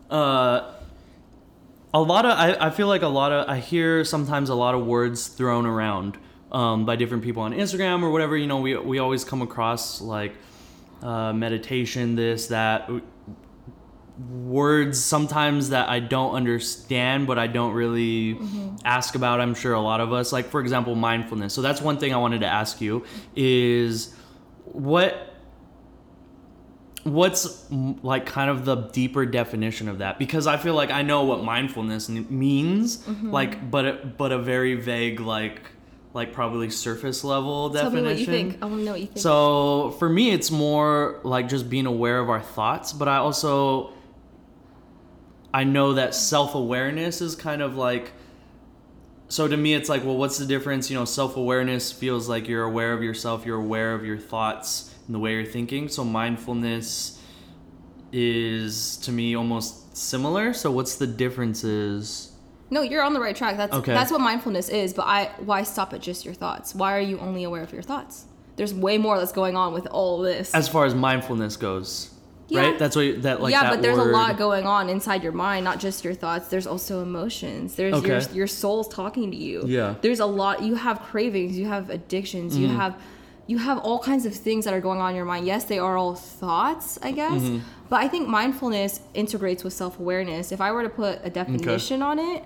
[0.08, 0.72] Uh,
[1.92, 4.74] a lot of I, I feel like a lot of I hear sometimes a lot
[4.74, 6.16] of words thrown around
[6.54, 8.36] um, by different people on Instagram or whatever.
[8.36, 10.32] You know, we we always come across like
[11.02, 12.88] uh, meditation, this, that.
[14.16, 18.38] Words sometimes that I don't understand, but I don't really
[18.84, 19.40] ask about.
[19.40, 21.52] I'm sure a lot of us, like for example, mindfulness.
[21.52, 24.14] So that's one thing I wanted to ask you is
[24.66, 25.34] what
[27.02, 27.66] what's
[28.02, 31.44] like kind of the deeper definition of that because i feel like i know what
[31.44, 33.30] mindfulness means Mm-hmm.
[33.30, 35.60] like but but a very vague like
[36.14, 38.62] like probably surface level Tell definition me what you think.
[38.62, 39.18] I want to know what you think.
[39.18, 43.92] so for me it's more like just being aware of our thoughts but i also
[45.52, 48.12] i know that self-awareness is kind of like
[49.28, 50.90] so to me it's like well what's the difference?
[50.90, 55.14] You know self-awareness feels like you're aware of yourself you're aware of your thoughts and
[55.14, 55.88] the way you're thinking.
[55.88, 57.20] So mindfulness
[58.12, 60.52] is to me almost similar.
[60.52, 62.30] So what's the differences
[62.74, 63.56] No, you're on the right track.
[63.56, 63.94] That's Okay.
[63.94, 64.92] that's what mindfulness is.
[64.92, 66.74] But I why stop at just your thoughts?
[66.74, 68.24] Why are you only aware of your thoughts?
[68.56, 70.52] There's way more that's going on with all this.
[70.52, 72.10] as far as mindfulness goes
[72.48, 72.60] Yeah.
[72.62, 74.88] right that's what you- that like yeah, that but there's word- a lot going on
[74.88, 76.48] inside your mind, not just your thoughts.
[76.48, 77.76] There's also emotions.
[77.76, 78.34] There's your Okay.
[78.34, 79.62] your soul's talking to you.
[79.66, 79.94] Yeah.
[80.02, 80.62] There's a lot.
[80.62, 81.56] You have cravings.
[81.56, 82.56] You have addictions.
[82.58, 82.76] You mm.
[82.76, 82.96] have
[83.46, 85.46] you have all kinds of things that are going on in your mind.
[85.46, 87.42] Yes, they are all thoughts, I guess.
[87.42, 87.58] Mm-hmm.
[87.90, 90.50] But I think mindfulness integrates with self awareness.
[90.50, 92.44] If I were to put a definition on it,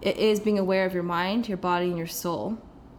[0.00, 2.58] it is being aware of your mind, your body, and your soul.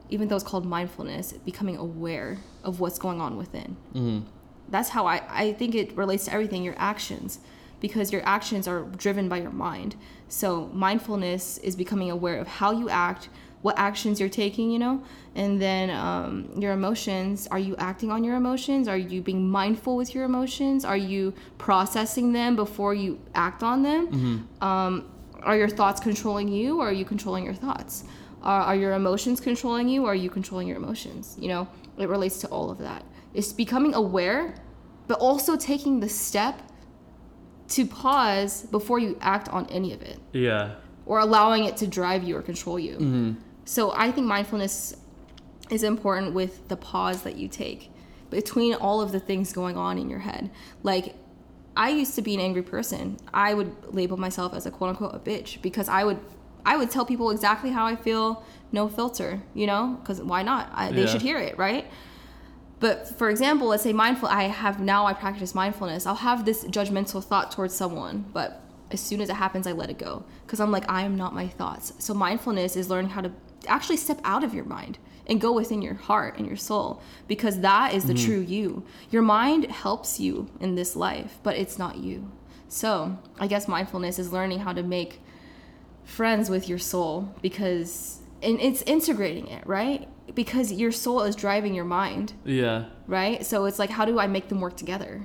[0.09, 3.75] Even though it's called mindfulness, becoming aware of what's going on within.
[4.69, 7.39] That's how I, I think it relates to everything, your actions,
[7.83, 9.97] because your actions are driven by your mind.
[10.29, 13.27] So mindfulness is becoming aware of how you act,
[13.61, 15.03] what actions you're taking, you know,
[15.35, 17.45] and then um, your emotions.
[17.51, 18.87] Are you acting on your emotions?
[18.87, 20.85] Are you being mindful with your emotions?
[20.85, 24.47] Are you processing them before you act on them?
[24.61, 28.05] Um, are your thoughts controlling you, or are you controlling your thoughts?
[28.43, 31.35] Are, are your emotions controlling you, or are you controlling your emotions?
[31.37, 31.67] You know,
[31.97, 33.03] it relates to all of that.
[33.33, 34.55] It's becoming aware,
[35.09, 36.61] but also taking the step
[37.69, 42.23] to pause before you act on any of it yeah or allowing it to drive
[42.23, 42.93] you or control you.
[42.93, 43.31] Mm-hmm.
[43.65, 44.95] So I think mindfulness
[45.69, 47.89] is important with the pause that you take
[48.29, 50.49] between all of the things going on in your head.
[50.81, 51.15] Like
[51.75, 53.17] I used to be an angry person.
[53.33, 56.19] I would label myself as a quote unquote a bitch because I would
[56.65, 60.71] I would tell people exactly how I feel, no filter, you know, because why not?
[60.73, 61.07] I, they Yeah.
[61.07, 61.85] should hear it, right?
[62.83, 66.05] But for example, let's say mindful, I have now I practice mindfulness.
[66.05, 69.89] I'll have this judgmental thought towards someone, but as soon as it happens, I let
[69.89, 71.93] it go because I'm like, I am not my thoughts.
[71.99, 73.31] So mindfulness is learning how to
[73.69, 77.61] actually step out of your mind and go within your heart and your soul because
[77.61, 78.25] that is the mm-hmm.
[78.25, 78.83] true you.
[79.09, 82.33] Your mind helps you in this life, but it's not you.
[82.67, 85.21] So I guess mindfulness is learning how to make
[86.03, 90.07] friends with your soul because and it's integrating it, right?
[90.35, 93.45] Because your soul is driving your mind, yeah right?
[93.45, 95.21] So it's like how do I make them work together?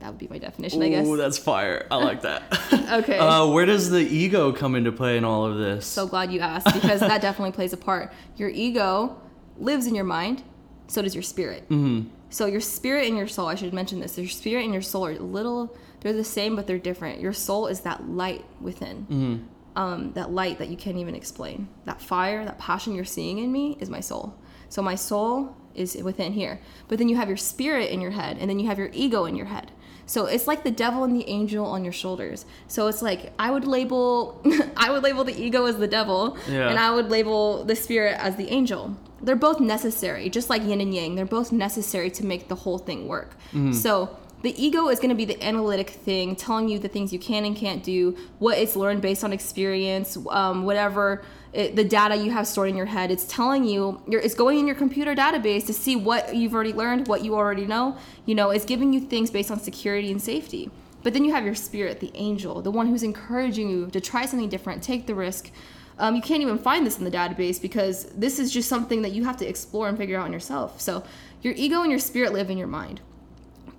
[0.00, 1.06] That would be my definition, I guess.
[1.06, 1.86] Ooh, that's fire.
[1.90, 2.42] I like that.
[2.90, 3.18] Okay.
[3.18, 5.86] Uh, where does the ego come into play in all of this?
[5.86, 8.12] so glad you asked because that definitely plays a part.
[8.36, 9.16] Your ego
[9.58, 10.42] lives in your mind,
[10.88, 11.62] so does your spirit.
[11.68, 12.08] Mm-hmm.
[12.30, 14.18] So your spirit and your soul, I should mention this.
[14.18, 17.20] Your spirit and your soul are little, they're the same, but they're different.
[17.20, 21.68] Your soul is that light within, um, that light that you can't even explain.
[21.84, 24.34] That fire, that passion you're seeing in me is my soul.
[24.68, 26.60] So my soul is within here.
[26.88, 29.24] But then you have your spirit in your head, and then you have your ego
[29.24, 29.70] in your head.
[30.06, 32.44] So it's like the devil and the angel on your shoulders.
[32.66, 34.42] So it's like I would label
[34.76, 36.68] I would label the ego as the devil Yeah.
[36.68, 38.96] and I would label the spirit as the angel.
[39.22, 41.14] They're both necessary, just like yin and yang.
[41.14, 43.36] They're both necessary to make the whole thing work.
[43.72, 47.18] So the ego is going to be the analytic thing, telling you the things you
[47.18, 51.22] can and can't do, what it's learned based on experience, um, whatever
[51.52, 53.10] it, the data you have stored in your head.
[53.10, 57.06] It's telling you, it's going in your computer database to see what you've already learned,
[57.06, 57.98] what you already know.
[58.24, 60.70] You know, it's giving you things based on security and safety.
[61.02, 64.26] But then you have your spirit, the angel, the one who's encouraging you to try
[64.26, 65.50] something different, take the risk.
[65.98, 69.12] Um, you can't even find this in the database because this is just something that
[69.12, 70.80] you have to explore and figure out on yourself.
[70.80, 71.04] So
[71.42, 73.00] your ego and your spirit live in your mind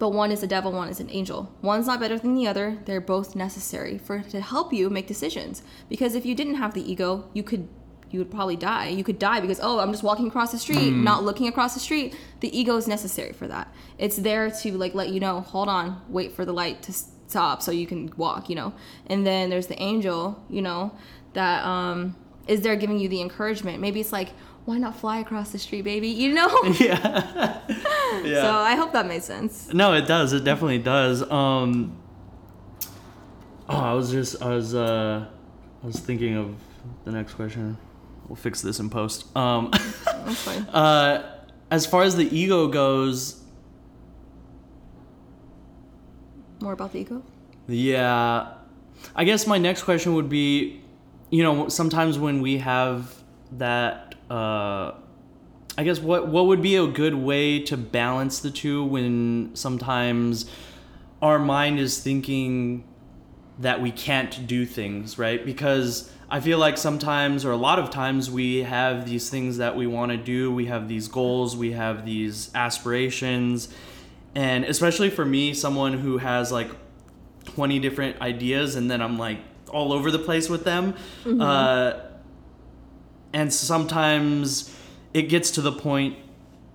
[0.02, 1.54] but one is a devil, one is an angel.
[1.62, 2.80] One's not better than the other.
[2.86, 5.62] They're both necessary for to help you make decisions.
[5.90, 7.70] Because if you didn't have the ego, you could
[8.10, 8.88] you would probably die.
[8.88, 11.80] You could die because oh, I'm just walking across the street, not looking across the
[11.80, 12.16] street.
[12.40, 13.72] The ego is necessary for that.
[14.00, 17.62] It's there to like let you know, hold on, wait for the light to stop
[17.62, 18.74] so you can walk, you know.
[19.06, 20.98] And then there's the angel, you know,
[21.34, 22.16] that um
[22.48, 23.80] is there giving you the encouragement.
[23.80, 24.30] Maybe it's like
[24.66, 26.08] why not fly across the street, baby?
[26.08, 26.48] You know?
[26.80, 27.62] yeah.
[28.24, 28.42] yeah.
[28.42, 29.74] So I hope that made sense.
[29.74, 30.34] No, it does.
[30.34, 31.30] It definitely does.
[31.30, 31.98] Um.
[33.70, 35.26] Oh, I was just, I was, uh,
[35.82, 36.54] I was thinking of
[37.06, 37.78] the next question.
[38.28, 39.34] We'll fix this in post.
[39.36, 39.70] Um,
[40.06, 40.64] That's fine.
[40.64, 43.42] uh, as far as the ego goes,
[46.60, 47.24] more about the ego?
[47.68, 48.56] Yeah.
[49.16, 50.82] I guess my next question would be
[51.32, 53.16] you know, sometimes when we have
[53.54, 54.96] that uh
[55.78, 60.46] I guess what what would be a good way to balance the two when sometimes
[61.22, 62.84] our mind is thinking
[63.60, 65.46] that we can't do things, right?
[65.46, 69.76] Because I feel like sometimes or a lot of times we have these things that
[69.76, 73.70] we want to do, we have these goals, we have these aspirations,
[74.34, 76.72] and especially for me, someone who has like
[77.46, 79.40] 20 different ideas and then I'm like
[79.70, 80.94] all over the place with them.
[81.24, 81.42] Mm-hmm.
[81.42, 81.94] Uh,
[83.34, 84.76] and sometimes
[85.14, 86.18] it gets to the point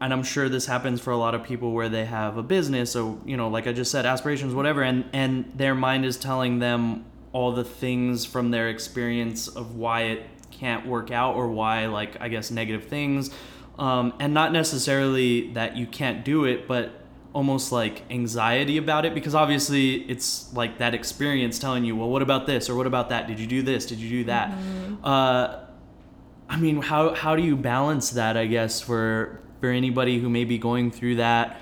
[0.01, 2.95] and I'm sure this happens for a lot of people where they have a business
[2.95, 6.59] or you know like I just said aspirations whatever and and their mind is telling
[6.59, 11.87] them all the things from their experience of why it can't work out or why
[11.87, 13.31] like I guess negative things.
[13.79, 16.93] Um, and not necessarily that you can't do it but
[17.35, 22.23] almost like anxiety about it because obviously it's like that experience telling you well what
[22.23, 22.71] about this?
[22.71, 23.27] Or what about that?
[23.27, 23.87] Did you do this?
[23.87, 24.51] Did you do that?
[24.51, 25.05] Mm-hmm.
[25.05, 25.66] uh,
[26.49, 28.37] I mean, how how do you balance that?
[28.37, 31.61] I guess for for anybody who may be going through that,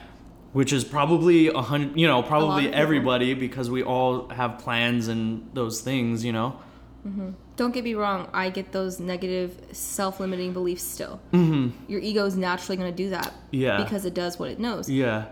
[0.52, 5.48] which is probably a hundred, you know, probably everybody because we all have plans and
[5.54, 6.58] those things, you know.
[7.06, 7.30] Mm-hmm.
[7.56, 8.28] Don't get me wrong.
[8.32, 11.20] I get those negative, self-limiting beliefs still.
[11.32, 11.90] Mm-hmm.
[11.90, 13.32] Your ego is naturally going to do that.
[13.50, 13.82] Yeah.
[13.82, 14.90] Because it does what it knows.
[14.90, 15.26] Yeah.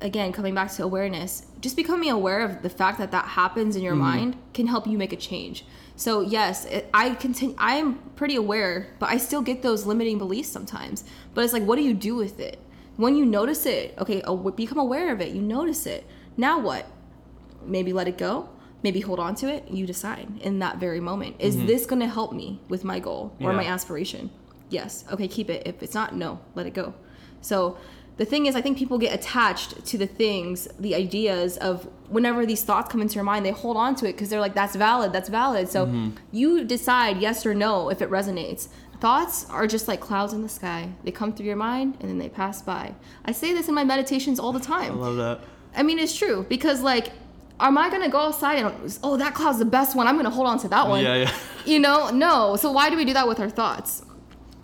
[0.00, 3.82] Again, coming back to awareness, just becoming aware of the fact that that happens in
[3.82, 4.02] your mm-hmm.
[4.02, 5.64] mind can help you make a change.
[6.02, 7.54] So yes, it, I continue.
[7.56, 11.04] I am pretty aware, but I still get those limiting beliefs sometimes.
[11.32, 12.58] But it's like, what do you do with it?
[12.96, 14.20] When you notice it, okay,
[14.56, 15.28] become aware of it.
[15.28, 16.04] You notice it.
[16.36, 16.86] Now what?
[17.64, 18.48] Maybe let it go.
[18.82, 19.68] Maybe hold on to it.
[19.70, 21.36] You decide in that very moment.
[21.38, 21.66] Is mm-hmm.
[21.66, 23.58] this going to help me with my goal or yeah.
[23.58, 24.32] my aspiration?
[24.70, 25.04] Yes.
[25.12, 25.68] Okay, keep it.
[25.68, 26.94] If it's not, no, let it go.
[27.42, 27.78] So
[28.18, 32.44] the thing is, I think people get attached to the things, the ideas of whenever
[32.44, 34.76] these thoughts come into your mind, they hold on to it because they're like, that's
[34.76, 35.68] valid, that's valid.
[35.68, 36.10] So mm-hmm.
[36.30, 38.68] you decide yes or no if it resonates.
[39.00, 40.90] Thoughts are just like clouds in the sky.
[41.02, 42.94] They come through your mind and then they pass by.
[43.24, 44.92] I say this in my meditations all the time.
[44.92, 45.40] I love that.
[45.74, 47.10] I mean, it's true because, like,
[47.58, 50.06] am I gonna go outside and oh that cloud's the best one?
[50.06, 51.02] I'm gonna hold on to that one.
[51.02, 51.34] Yeah, yeah.
[51.64, 52.56] You know, no.
[52.56, 54.04] So why do we do that with our thoughts?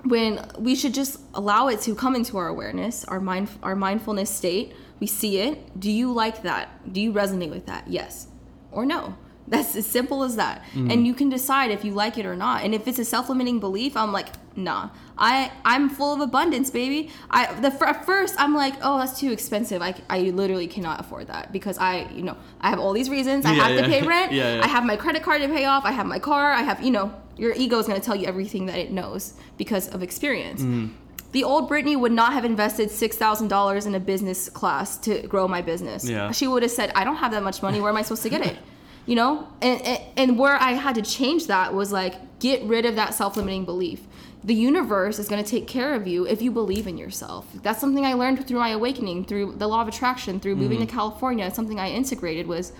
[0.08, 4.30] When we should just allow it to come into our awareness, our mind, our mindfulness
[4.30, 4.74] state.
[5.00, 5.78] We see it.
[5.78, 6.92] Do you like that?
[6.92, 7.86] Do you resonate with that?
[7.88, 8.26] Yes
[8.72, 9.16] or no.
[9.50, 10.62] That's as simple as that.
[10.74, 10.92] Mm.
[10.92, 12.64] And you can decide if you like it or not.
[12.64, 14.90] And if it's a self-limiting belief, I'm like, nah.
[15.16, 17.10] I I'm full of abundance, baby.
[17.30, 19.82] I the at first I'm like, oh, that's too expensive.
[19.82, 23.44] I, I literally cannot afford that because I you know I have all these reasons.
[23.44, 23.82] I yeah, have yeah.
[23.82, 24.32] to pay rent.
[24.32, 25.84] yeah, I have my credit card to pay off.
[25.84, 26.52] I have my car.
[26.52, 29.34] I have you know your ego is going to tell you everything that it knows
[29.56, 30.62] because of experience.
[30.62, 30.92] Mm.
[31.32, 35.22] The old Brittney would not have invested six thousand dollars in a business class to
[35.26, 36.08] grow my business.
[36.08, 36.30] Yeah.
[36.32, 37.80] She would have said, "I don't have that much money.
[37.80, 38.56] Where am I supposed to get it?"
[39.08, 42.84] You know, and, and and where I had to change that was like get rid
[42.84, 44.00] of that self-limiting belief.
[44.44, 47.46] The universe is going to take care of you if you believe in yourself.
[47.62, 50.86] That's something I learned through my awakening, through the law of attraction, through moving mm-hmm.
[50.88, 51.46] to California.
[51.46, 52.72] It's something I integrated was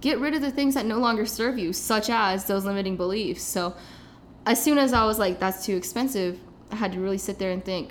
[0.00, 3.42] get rid of the things that no longer serve you, such as those limiting beliefs.
[3.42, 3.74] So
[4.46, 6.38] as soon as I was like, that's too expensive,
[6.70, 7.90] I had to really sit there and think,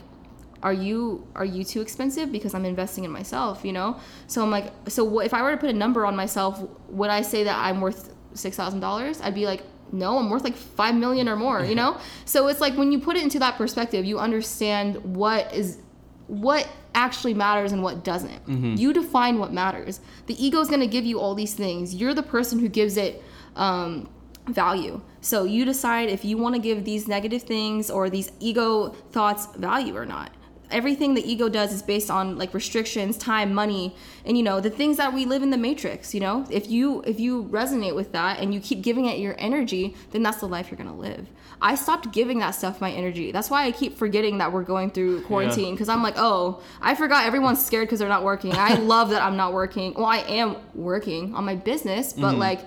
[0.63, 3.99] are you are you too expensive because I'm investing in myself, you know?
[4.27, 7.09] So I'm like, so what, if I were to put a number on myself, would
[7.09, 9.21] I say that I'm worth six thousand dollars?
[9.21, 11.97] I'd be like, no, I'm worth like five million or more, you know?
[12.25, 15.79] so it's like when you put it into that perspective, you understand what is
[16.27, 18.45] what actually matters and what doesn't.
[18.45, 18.75] Mm-hmm.
[18.75, 19.99] You define what matters.
[20.27, 21.93] The ego is going to give you all these things.
[21.95, 23.21] You're the person who gives it
[23.55, 24.09] um,
[24.47, 25.01] value.
[25.21, 29.47] So you decide if you want to give these negative things or these ego thoughts
[29.57, 30.31] value or not.
[30.71, 34.69] Everything the ego does is based on like restrictions, time, money, and you know, the
[34.69, 36.45] things that we live in the matrix, you know?
[36.49, 40.23] If you if you resonate with that and you keep giving it your energy, then
[40.23, 41.27] that's the life you're to live.
[41.61, 43.31] I stopped giving that stuff my energy.
[43.31, 45.93] That's why I keep forgetting that we're going through quarantine because yeah.
[45.93, 49.37] I'm like, "Oh, I forgot everyone's scared cuz they're not working." I love that I'm
[49.37, 49.93] not working.
[49.93, 52.39] Well, I am working on my business, but mm-hmm.
[52.39, 52.61] like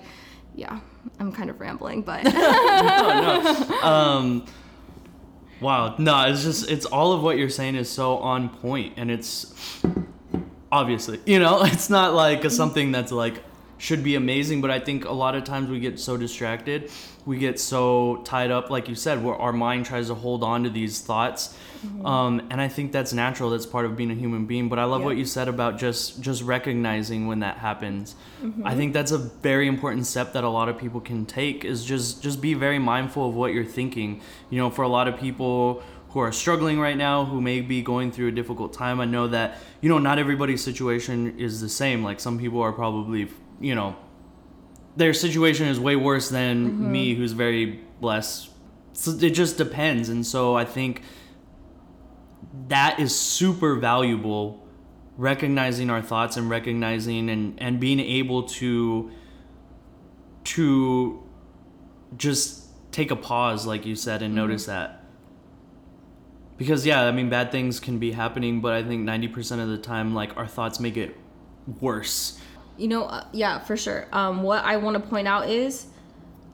[0.55, 0.79] yeah.
[1.19, 3.81] I'm kind of rambling, but no, no.
[3.83, 4.45] Um,
[5.61, 9.09] wow, no, it's just it's all of what you're saying is so on point, and
[9.09, 9.53] it's
[10.71, 13.43] obviously you know it's not like a, something that's like
[13.77, 16.89] should be amazing, but I think a lot of times we get so distracted,
[17.25, 20.63] we get so tied up, like you said, where our mind tries to hold on
[20.63, 22.05] to these thoughts, mm-hmm.
[22.05, 23.49] um, and I think that's natural.
[23.49, 24.69] That's part of being a human being.
[24.69, 25.05] But I love yeah.
[25.07, 28.15] what you said about just just recognizing when that happens.
[28.41, 28.65] Mm-hmm.
[28.65, 31.63] I think that's a very important step that a lot of people can take.
[31.65, 34.21] Is just just be very mindful of what you're thinking.
[34.49, 37.81] You know, for a lot of people who are struggling right now, who may be
[37.81, 39.01] going through a difficult time.
[39.01, 42.03] I know that, you know, not everybody's situation is the same.
[42.03, 43.27] Like some people are probably
[43.59, 43.95] you know,
[44.95, 46.91] their situation is way worse than Mm-hmm.
[46.91, 48.49] me, who's very blessed.
[48.93, 51.01] So it just depends, and so I think
[52.67, 54.61] that is super valuable.
[55.17, 59.11] Recognizing our thoughts and recognizing and and being able to
[60.43, 61.23] to
[62.17, 64.47] just take a pause, like you said, and Mm-hmm.
[64.47, 65.03] notice that.
[66.57, 69.69] Because yeah, I mean, bad things can be happening, but I think ninety percent of
[69.69, 71.15] the time, like our thoughts make it
[71.79, 72.39] worse.
[72.77, 74.07] You know, uh, yeah, for sure.
[74.11, 75.87] Um, what I want to point out is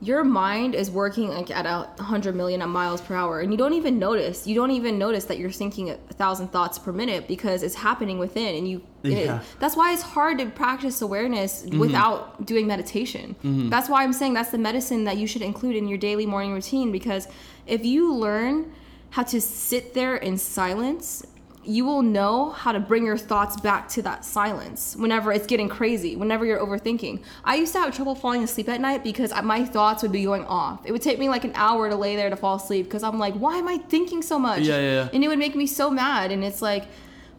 [0.02, 3.72] your mind is working like at a hundred million miles per hour, and you don't
[3.74, 4.48] even notice.
[4.48, 8.18] You don't even notice that you're thinking a thousand thoughts per minute because it's happening
[8.18, 8.82] within, and you.
[9.04, 9.40] it- Yeah.
[9.60, 11.78] that's why it's hard to practice awareness mm-hmm.
[11.78, 13.36] without doing meditation.
[13.44, 13.68] Mm-hmm.
[13.68, 16.52] That's why I'm saying that's the medicine that you should include in your daily morning
[16.52, 17.28] routine because
[17.68, 18.72] if you learn
[19.10, 21.24] how to sit there in silence
[21.64, 25.68] you will know how to bring your thoughts back to that silence whenever it's getting
[25.68, 27.22] crazy, whenever you're overthinking.
[27.44, 30.44] I used to have trouble falling asleep at night because my thoughts would be going
[30.44, 30.84] off.
[30.84, 33.18] It would take me like an hour to lay there to fall asleep because I'm
[33.18, 34.62] like, why am I thinking so much?
[34.62, 35.08] Yeah, yeah, yeah.
[35.12, 36.32] And it would make me so mad.
[36.32, 36.84] And it's like,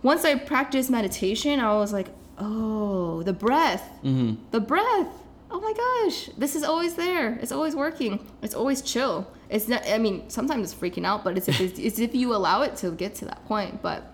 [0.02, 2.08] once I practiced meditation, I was like,
[2.38, 4.36] oh, the breath, Mm-hmm.
[4.52, 5.08] the breath.
[5.52, 5.74] Oh my
[6.08, 7.38] gosh, this is always there.
[7.42, 8.26] It's always working.
[8.42, 9.28] It's always chill.
[9.52, 9.84] It's not.
[9.88, 12.76] I mean, sometimes it's freaking out, but it's if it's, it's if you allow it
[12.78, 13.80] to get to that point.
[13.84, 14.12] But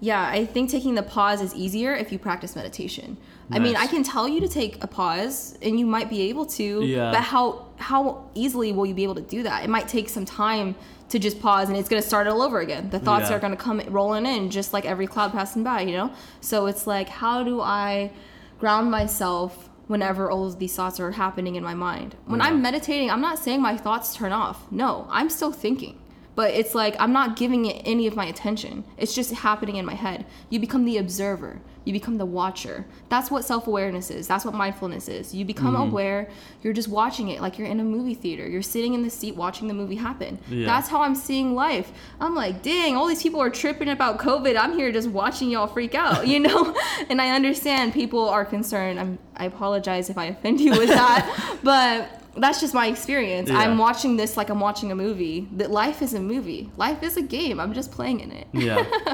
[0.00, 3.18] yeah, I think taking the pause is easier if you practice meditation.
[3.52, 6.46] I mean, I can tell you to take a pause, and you might be able
[6.46, 6.84] to.
[6.84, 7.10] Yeah.
[7.10, 9.64] But how how easily will you be able to do that?
[9.64, 10.74] It might take some time
[11.08, 12.88] to just pause, and it's gonna start all over again.
[12.90, 13.36] The thoughts Yeah.
[13.36, 16.10] are gonna come rolling in, just like every cloud passing by, you know.
[16.40, 18.12] So it's like, how do I
[18.58, 22.14] ground myself whenever all of these thoughts are happening in my mind?
[22.26, 24.70] When I'm meditating, I'm not saying my thoughts turn off.
[24.70, 25.99] No, I'm still thinking
[26.34, 28.84] but it's like I'm not giving it any of my attention.
[28.96, 30.26] It's just happening in my head.
[30.48, 31.60] You become the observer.
[31.84, 32.84] You become the watcher.
[33.08, 34.26] That's what self-awareness is.
[34.28, 35.34] That's what mindfulness is.
[35.34, 35.90] You become Mm-hmm.
[35.90, 36.28] aware.
[36.62, 38.46] You're just watching it like you're in a movie theater.
[38.46, 40.38] You're sitting in the seat watching the movie happen.
[40.48, 40.66] Yeah.
[40.66, 41.90] That's how I'm seeing life.
[42.20, 44.56] I'm like, dang, all these people are tripping about COVID.
[44.58, 46.74] I'm here just watching y'all freak out, you know?
[47.08, 49.00] and I understand people are concerned.
[49.00, 53.48] I'm I apologize if I offend you with that, but that's just my experience.
[53.48, 53.58] Yeah.
[53.58, 55.48] I'm watching this like I'm watching a movie.
[55.52, 56.70] That life is a movie.
[56.76, 57.58] Life is a game.
[57.58, 58.46] I'm just playing in it.
[58.52, 58.84] Yeah.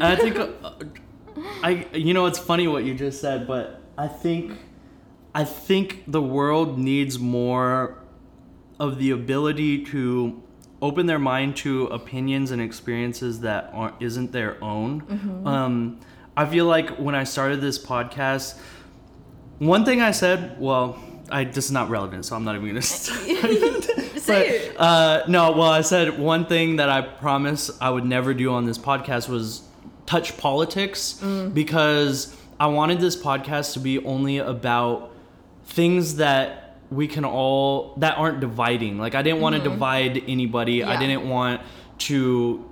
[0.00, 0.48] I think, uh,
[1.62, 4.52] I you know it's funny what you just said, but I think,
[5.34, 7.98] I think the world needs more
[8.80, 10.42] of the ability to
[10.82, 15.42] open their mind to opinions and experiences that aren't isn't their own.
[15.46, 16.00] Um,
[16.36, 18.58] I feel like when I started this podcast,
[19.58, 20.98] one thing I said, well,
[21.30, 22.82] I this is not relevant, so I'm not even gonna.
[24.24, 28.32] Say but, uh, no, well, I said one thing that I promised I would never
[28.32, 29.62] do on this podcast was
[30.14, 31.14] touch politics
[31.52, 35.12] because I wanted this podcast to be only about
[35.64, 38.98] things that we can all that aren't dividing.
[38.98, 39.70] Like I didn't want to mm-hmm.
[39.70, 40.84] divide anybody.
[40.84, 41.62] I didn't want
[41.98, 42.70] to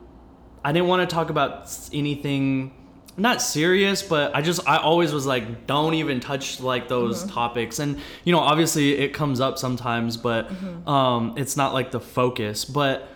[0.64, 2.72] I didn't want to talk about anything
[3.16, 7.34] not serious, but I just I always was like don't even touch like those mm-hmm.
[7.34, 7.80] topics.
[7.80, 10.88] And you know, obviously it comes up sometimes, but mm-hmm.
[10.88, 13.08] um it's not like the focus, but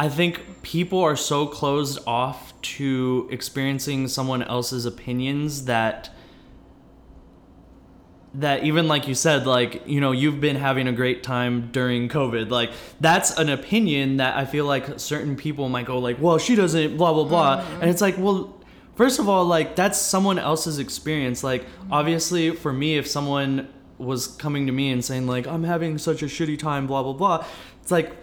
[0.00, 6.08] I think people are so closed off to experiencing someone else's opinions that
[8.32, 12.08] that even like you said like you know you've been having a great time during
[12.08, 12.48] covid.
[12.48, 16.54] Like that's an opinion that i feel like certain people might go like well she
[16.54, 17.60] doesn't blah blah blah.
[17.60, 17.82] Mm-hmm.
[17.82, 18.58] And it's like well
[18.94, 21.44] first of all like that's someone else's experience.
[21.44, 21.92] Like mm-hmm.
[21.92, 26.22] obviously for me if someone was coming to me and saying like i'm having such
[26.22, 27.44] a shitty time blah blah blah
[27.82, 28.16] it's like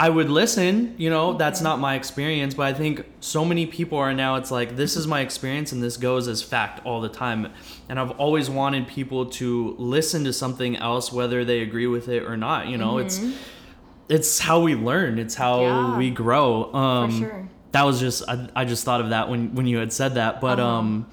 [0.00, 3.98] I would listen, you know, that's not my experience, but I think so many people
[3.98, 7.08] are now it's like this is my experience and this goes as fact all the
[7.08, 7.52] time.
[7.88, 12.22] And I've always wanted people to listen to something else whether they agree with it
[12.22, 12.98] or not, you know.
[12.98, 13.20] It's
[14.08, 15.90] it's how we learn, it's how Mm-hmm.
[15.92, 15.98] Yeah.
[15.98, 16.72] we grow.
[16.72, 17.48] Um sure.
[17.72, 20.40] that was just I, I just thought of that when when you had said that,
[20.40, 20.68] but Uh-huh.
[20.78, 21.06] um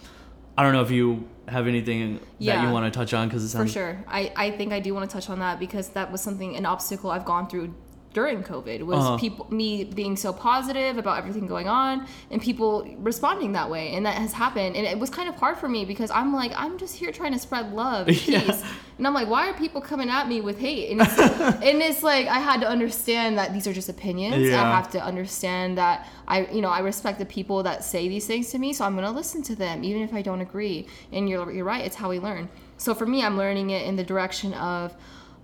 [0.58, 3.58] I don't know if you have anything that you want to touch on cuz it
[3.58, 4.04] For sure.
[4.08, 6.66] I, I think I do want to touch on that because that was something, an
[6.66, 7.74] obstacle I've gone through
[8.16, 9.18] during COVID was Uh-huh.
[9.18, 12.72] people, me being so positive about everything going on and people
[13.10, 13.86] responding that way.
[13.96, 14.76] And that has happened.
[14.78, 17.34] And it was kind of hard for me because I'm like, I'm just here trying
[17.34, 18.42] to spread love and Yeah.
[18.42, 18.64] peace.
[18.98, 20.86] And I'm like, why are people coming at me with hate?
[20.92, 21.18] And it's,
[21.70, 24.36] and it's like, I had to understand that these are just opinions.
[24.64, 28.26] I have to understand that I, you know, I respect the people that say these
[28.26, 28.72] things to me.
[28.72, 30.88] So I'm going to listen to them, even if I don't agree.
[31.12, 31.84] And you're, you're right.
[31.86, 32.48] It's how we learn.
[32.78, 34.94] So for me, I'm learning it in the direction of,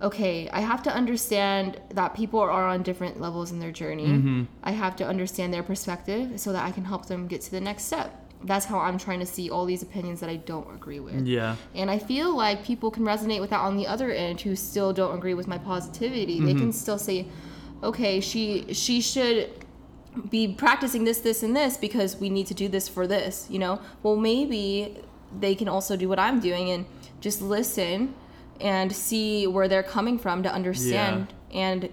[0.02, 4.46] okay, I have to understand that people are on different levels in their journey.
[4.64, 7.60] I have to understand their perspective so that I can help them get to the
[7.60, 8.08] next step.
[8.44, 11.24] that's how I'm trying to see all these opinions that I don't agree with.
[11.26, 11.54] Yeah.
[11.76, 14.92] And I feel like people can resonate with that on the other end who still
[14.92, 16.40] don't agree with my positivity.
[16.40, 16.58] They Mm-hmm.
[16.58, 17.26] can still say,
[17.84, 19.48] okay, she she should
[20.28, 23.46] be practicing this, this, and this because we need to do this for this.
[23.48, 24.98] You know, well maybe
[25.44, 26.84] they can also do what I'm doing and
[27.20, 28.14] just listen
[28.60, 31.90] and see where they're coming from to understand and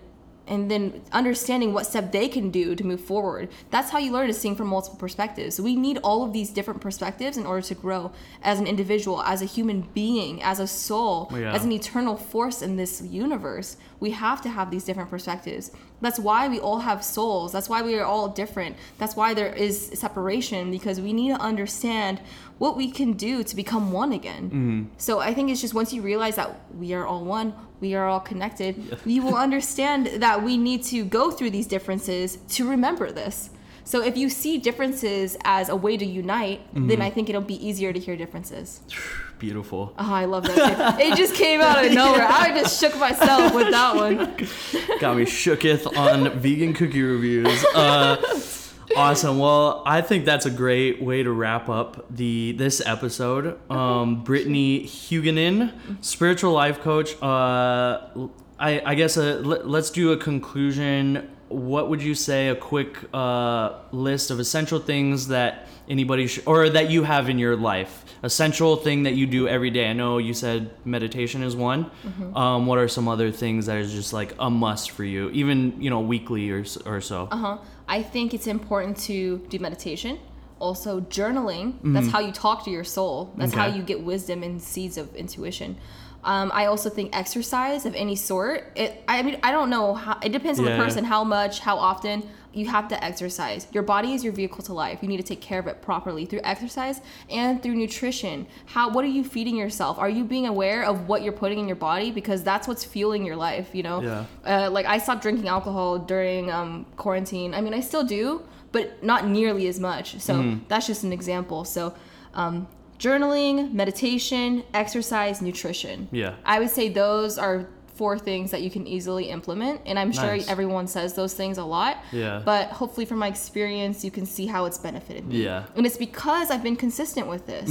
[0.47, 3.49] and then understanding what step they can do to move forward.
[3.69, 5.61] That's how you learn to sing from multiple perspectives.
[5.61, 9.43] We need all of these different perspectives in order to grow as an individual, as
[9.43, 11.53] a human being, as a soul, Yeah.
[11.53, 13.77] as an eternal force in this universe.
[13.99, 15.69] We have to have these different perspectives.
[16.01, 17.51] That's why we all have souls.
[17.51, 18.77] That's why we are all different.
[18.97, 22.21] That's why there is separation because we need to understand
[22.57, 24.45] what we can do to become one again.
[24.45, 24.83] Mm-hmm.
[24.97, 28.07] So I think it's just once you realize that we are all one, we are
[28.07, 33.11] all connected, you will understand that we need to go through these differences to remember
[33.11, 33.49] this.
[33.89, 37.55] So if you see differences as a way to unite, then I think it'll be
[37.67, 38.81] easier to hear differences.
[39.39, 39.95] Beautiful.
[39.97, 40.99] Oh, I love that.
[41.01, 42.27] it just came out of nowhere.
[42.29, 44.17] I just shook myself with that one.
[44.99, 47.65] Got me shooketh on vegan cookie reviews.
[47.73, 48.17] Uh,
[48.95, 49.39] awesome.
[49.39, 53.57] Well, I think that's a great way to wrap up the this episode.
[53.71, 57.19] Um, Brittney Hugunin, spiritual life coach.
[57.23, 58.27] Uh,
[58.59, 61.27] I, I guess uh, let, let's do a conclusion.
[61.49, 62.47] What would you say?
[62.49, 67.39] A quick uh, list of essential things that anybody sh- or that you have in
[67.39, 68.05] your life.
[68.21, 69.89] Essential thing that you do every day.
[69.89, 71.89] I know you said meditation is one.
[72.35, 75.81] Um, what are some other things that is just like a must for you, even
[75.81, 77.27] you know weekly or or so?
[77.31, 77.57] Uh-huh.
[77.87, 80.19] I think it's important to do meditation.
[80.59, 81.75] Also, journaling.
[81.83, 83.33] That's how you talk to your soul.
[83.37, 83.77] That's how Mm-hmm.
[83.77, 85.77] You get wisdom and seeds of intuition.
[86.23, 88.71] Um, I also think exercise of any sort.
[88.75, 89.03] It.
[89.07, 90.17] I mean, I don't know how.
[90.21, 91.03] It depends on Yeah, the person.
[91.05, 91.59] How much?
[91.59, 92.23] How often?
[92.51, 93.67] You have to exercise.
[93.71, 94.99] Your body is your vehicle to life.
[95.03, 96.99] You need to take care of it properly through exercise
[97.29, 98.47] and through nutrition.
[98.65, 98.89] How?
[98.89, 99.99] What are you feeding yourself?
[99.99, 102.09] Are you being aware of what you're putting in your body?
[102.11, 103.69] Because that's what's fueling your life.
[103.73, 104.25] You know Yeah.
[104.65, 107.53] uh, like I stopped drinking alcohol during um, quarantine.
[107.53, 108.41] I mean, I still do,
[108.71, 110.19] but not nearly as much.
[110.19, 110.63] So Mm-hmm.
[110.67, 111.63] that's just an example.
[111.65, 111.93] So
[112.33, 112.67] um,
[112.99, 116.07] journaling, meditation, exercise, nutrition.
[116.11, 116.35] Yeah.
[116.45, 119.81] I would say those are four things that you can easily implement.
[119.85, 120.47] And I'm sure Nice.
[120.47, 121.97] everyone says those things a lot.
[122.13, 122.41] Yeah.
[122.45, 125.43] But hopefully, from my experience, you can see how it's benefited me.
[125.43, 125.61] Yeah.
[125.63, 125.77] Mm-hmm.
[125.77, 127.69] And it's because I've been consistent with this.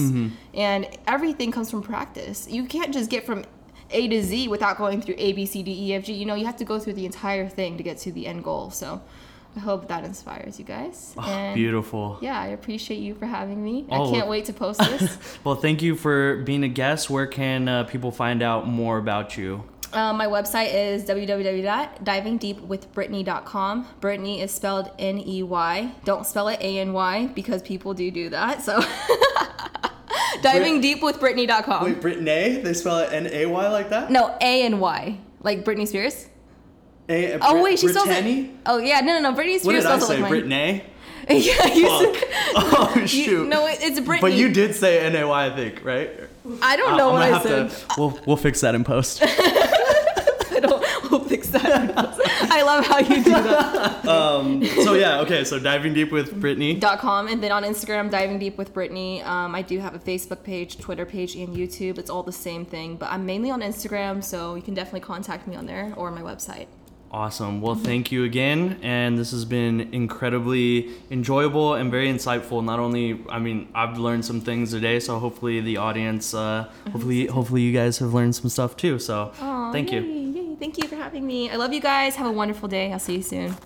[0.54, 2.46] And everything comes from practice.
[2.48, 3.44] You can't just get from
[3.90, 6.12] A to Z without going through A, B, C, D, E, F, G.
[6.12, 8.44] You know, you have to go through the entire thing to get to the end
[8.44, 8.70] goal.
[8.70, 9.00] So
[9.58, 11.16] I hope that inspires you guys.
[11.20, 12.18] and Beautiful.
[12.20, 13.86] yeah, I appreciate you for having me.
[13.90, 14.08] Oh.
[14.08, 15.18] I can't wait to post this.
[15.44, 17.10] Well, thank you for being a guest.
[17.10, 19.64] Where can uh, people find out more about you?
[19.92, 23.86] Um, my website is www.divingdeepwithbrittney.com.
[24.00, 25.92] Brittney is spelled N E Y.
[26.04, 28.62] Don't spell it A N Y because people do do that.
[28.62, 28.80] So,
[30.42, 31.94] divingdeepwithbrittney.com.
[32.00, 32.58] Brittany?
[32.62, 34.12] They spell it N A Y like that?
[34.12, 35.18] No, A N Y.
[35.42, 36.26] Like Britney Spears.
[37.08, 38.40] A- Oh, wait, she spells Brittany?
[38.46, 38.50] it.
[38.66, 39.36] Oh, yeah, no, no, no.
[39.36, 40.18] Britney Spears What did I say?
[40.20, 40.28] like.
[40.30, 40.84] Brittany?
[41.30, 42.24] yeah, you said.
[42.56, 43.48] Oh You, shoot!
[43.48, 44.20] no, it- it's Britney.
[44.20, 46.10] but you did say N A Y, I think, right?
[46.62, 47.70] I don't know I'm what I said.
[47.70, 47.76] to.
[47.98, 49.20] We'll we'll fix that in post.
[49.22, 50.82] I don't.
[51.10, 51.94] We'll fix that.
[52.50, 54.06] I love how you do that.
[54.08, 54.64] um.
[54.84, 55.20] So yeah.
[55.20, 55.44] Okay.
[55.44, 56.80] So diving deep with Brittney.
[56.80, 59.24] dot com and then on Instagram diving deep with Brittney.
[59.26, 61.98] Um, I do have a Facebook page, Twitter page, and YouTube.
[61.98, 65.46] It's all the same thing, but I'm mainly on Instagram, so you can definitely contact
[65.46, 66.66] me on there or my website.
[67.10, 67.62] Awesome.
[67.62, 72.62] Well, thank you again, and this has been incredibly enjoyable and very insightful.
[72.62, 77.26] Not only, I mean, I've learned some things today, so hopefully the audience, uh, hopefully,
[77.26, 78.98] hopefully you guys have learned some stuff too.
[78.98, 80.00] So, Aw, thank you.
[80.02, 80.56] yay, yay.
[80.56, 81.48] Thank you for having me.
[81.50, 82.16] I love you guys.
[82.16, 82.92] Have a wonderful day.
[82.92, 83.56] I'll see you soon.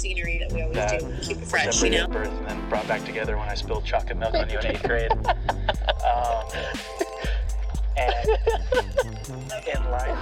[0.00, 1.14] Scenery that we always That do.
[1.22, 2.06] Keep it fresh, you know.
[2.08, 4.82] birth and then brought back together when I spilled chocolate milk on you in eighth
[4.82, 5.12] grade.
[5.12, 6.44] Um,
[7.96, 8.28] and
[9.68, 10.18] in life,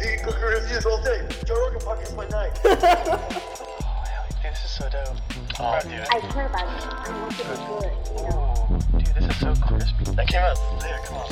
[0.00, 1.26] You cook reviews all day.
[1.46, 2.58] Joe Rogan podcast by night.
[2.64, 5.16] oh, hell, dude, this is so dope.
[5.58, 6.86] Oh, dude, I care about it.
[6.86, 8.80] I want it to be good, you know.
[8.92, 10.04] dude, this is so crispy.
[10.12, 10.98] That came out there.
[11.04, 11.26] Come on.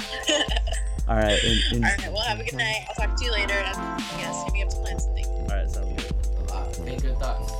[1.08, 1.38] All right.
[1.44, 2.86] And, and, All right, well, have a good night.
[2.88, 3.52] I'll talk to you later.
[3.54, 3.76] And
[4.18, 5.26] yes, hit me up to plan something.
[5.26, 5.70] all right.
[5.70, 6.03] Sounds good.
[6.72, 7.52] Think good thoughts.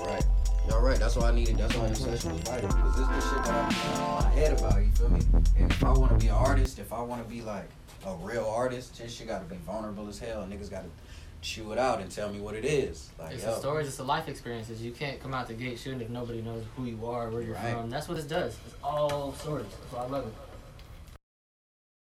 [0.00, 0.24] Right.
[0.68, 0.98] Y'all right.
[0.98, 1.56] That's why I needed.
[1.58, 2.68] That's why session was vital.
[2.68, 4.76] Because this the shit that I'm in my head about.
[4.84, 5.20] You feel me?
[5.58, 7.68] And if I want to be an artist, if I want to be like
[8.04, 10.46] a real artist, this shit got to be vulnerable as hell.
[10.50, 10.90] Niggas got to
[11.42, 13.10] chew it out and tell me what it is.
[13.18, 14.82] Like, It's yo, the stories, it's the life experiences.
[14.82, 17.54] You can't come out the gate shooting if nobody knows who you are, where you're
[17.54, 17.72] Right.
[17.74, 17.90] from.
[17.90, 18.56] That's what this does.
[18.66, 19.66] It's all stories.
[19.80, 20.32] That's why I love it.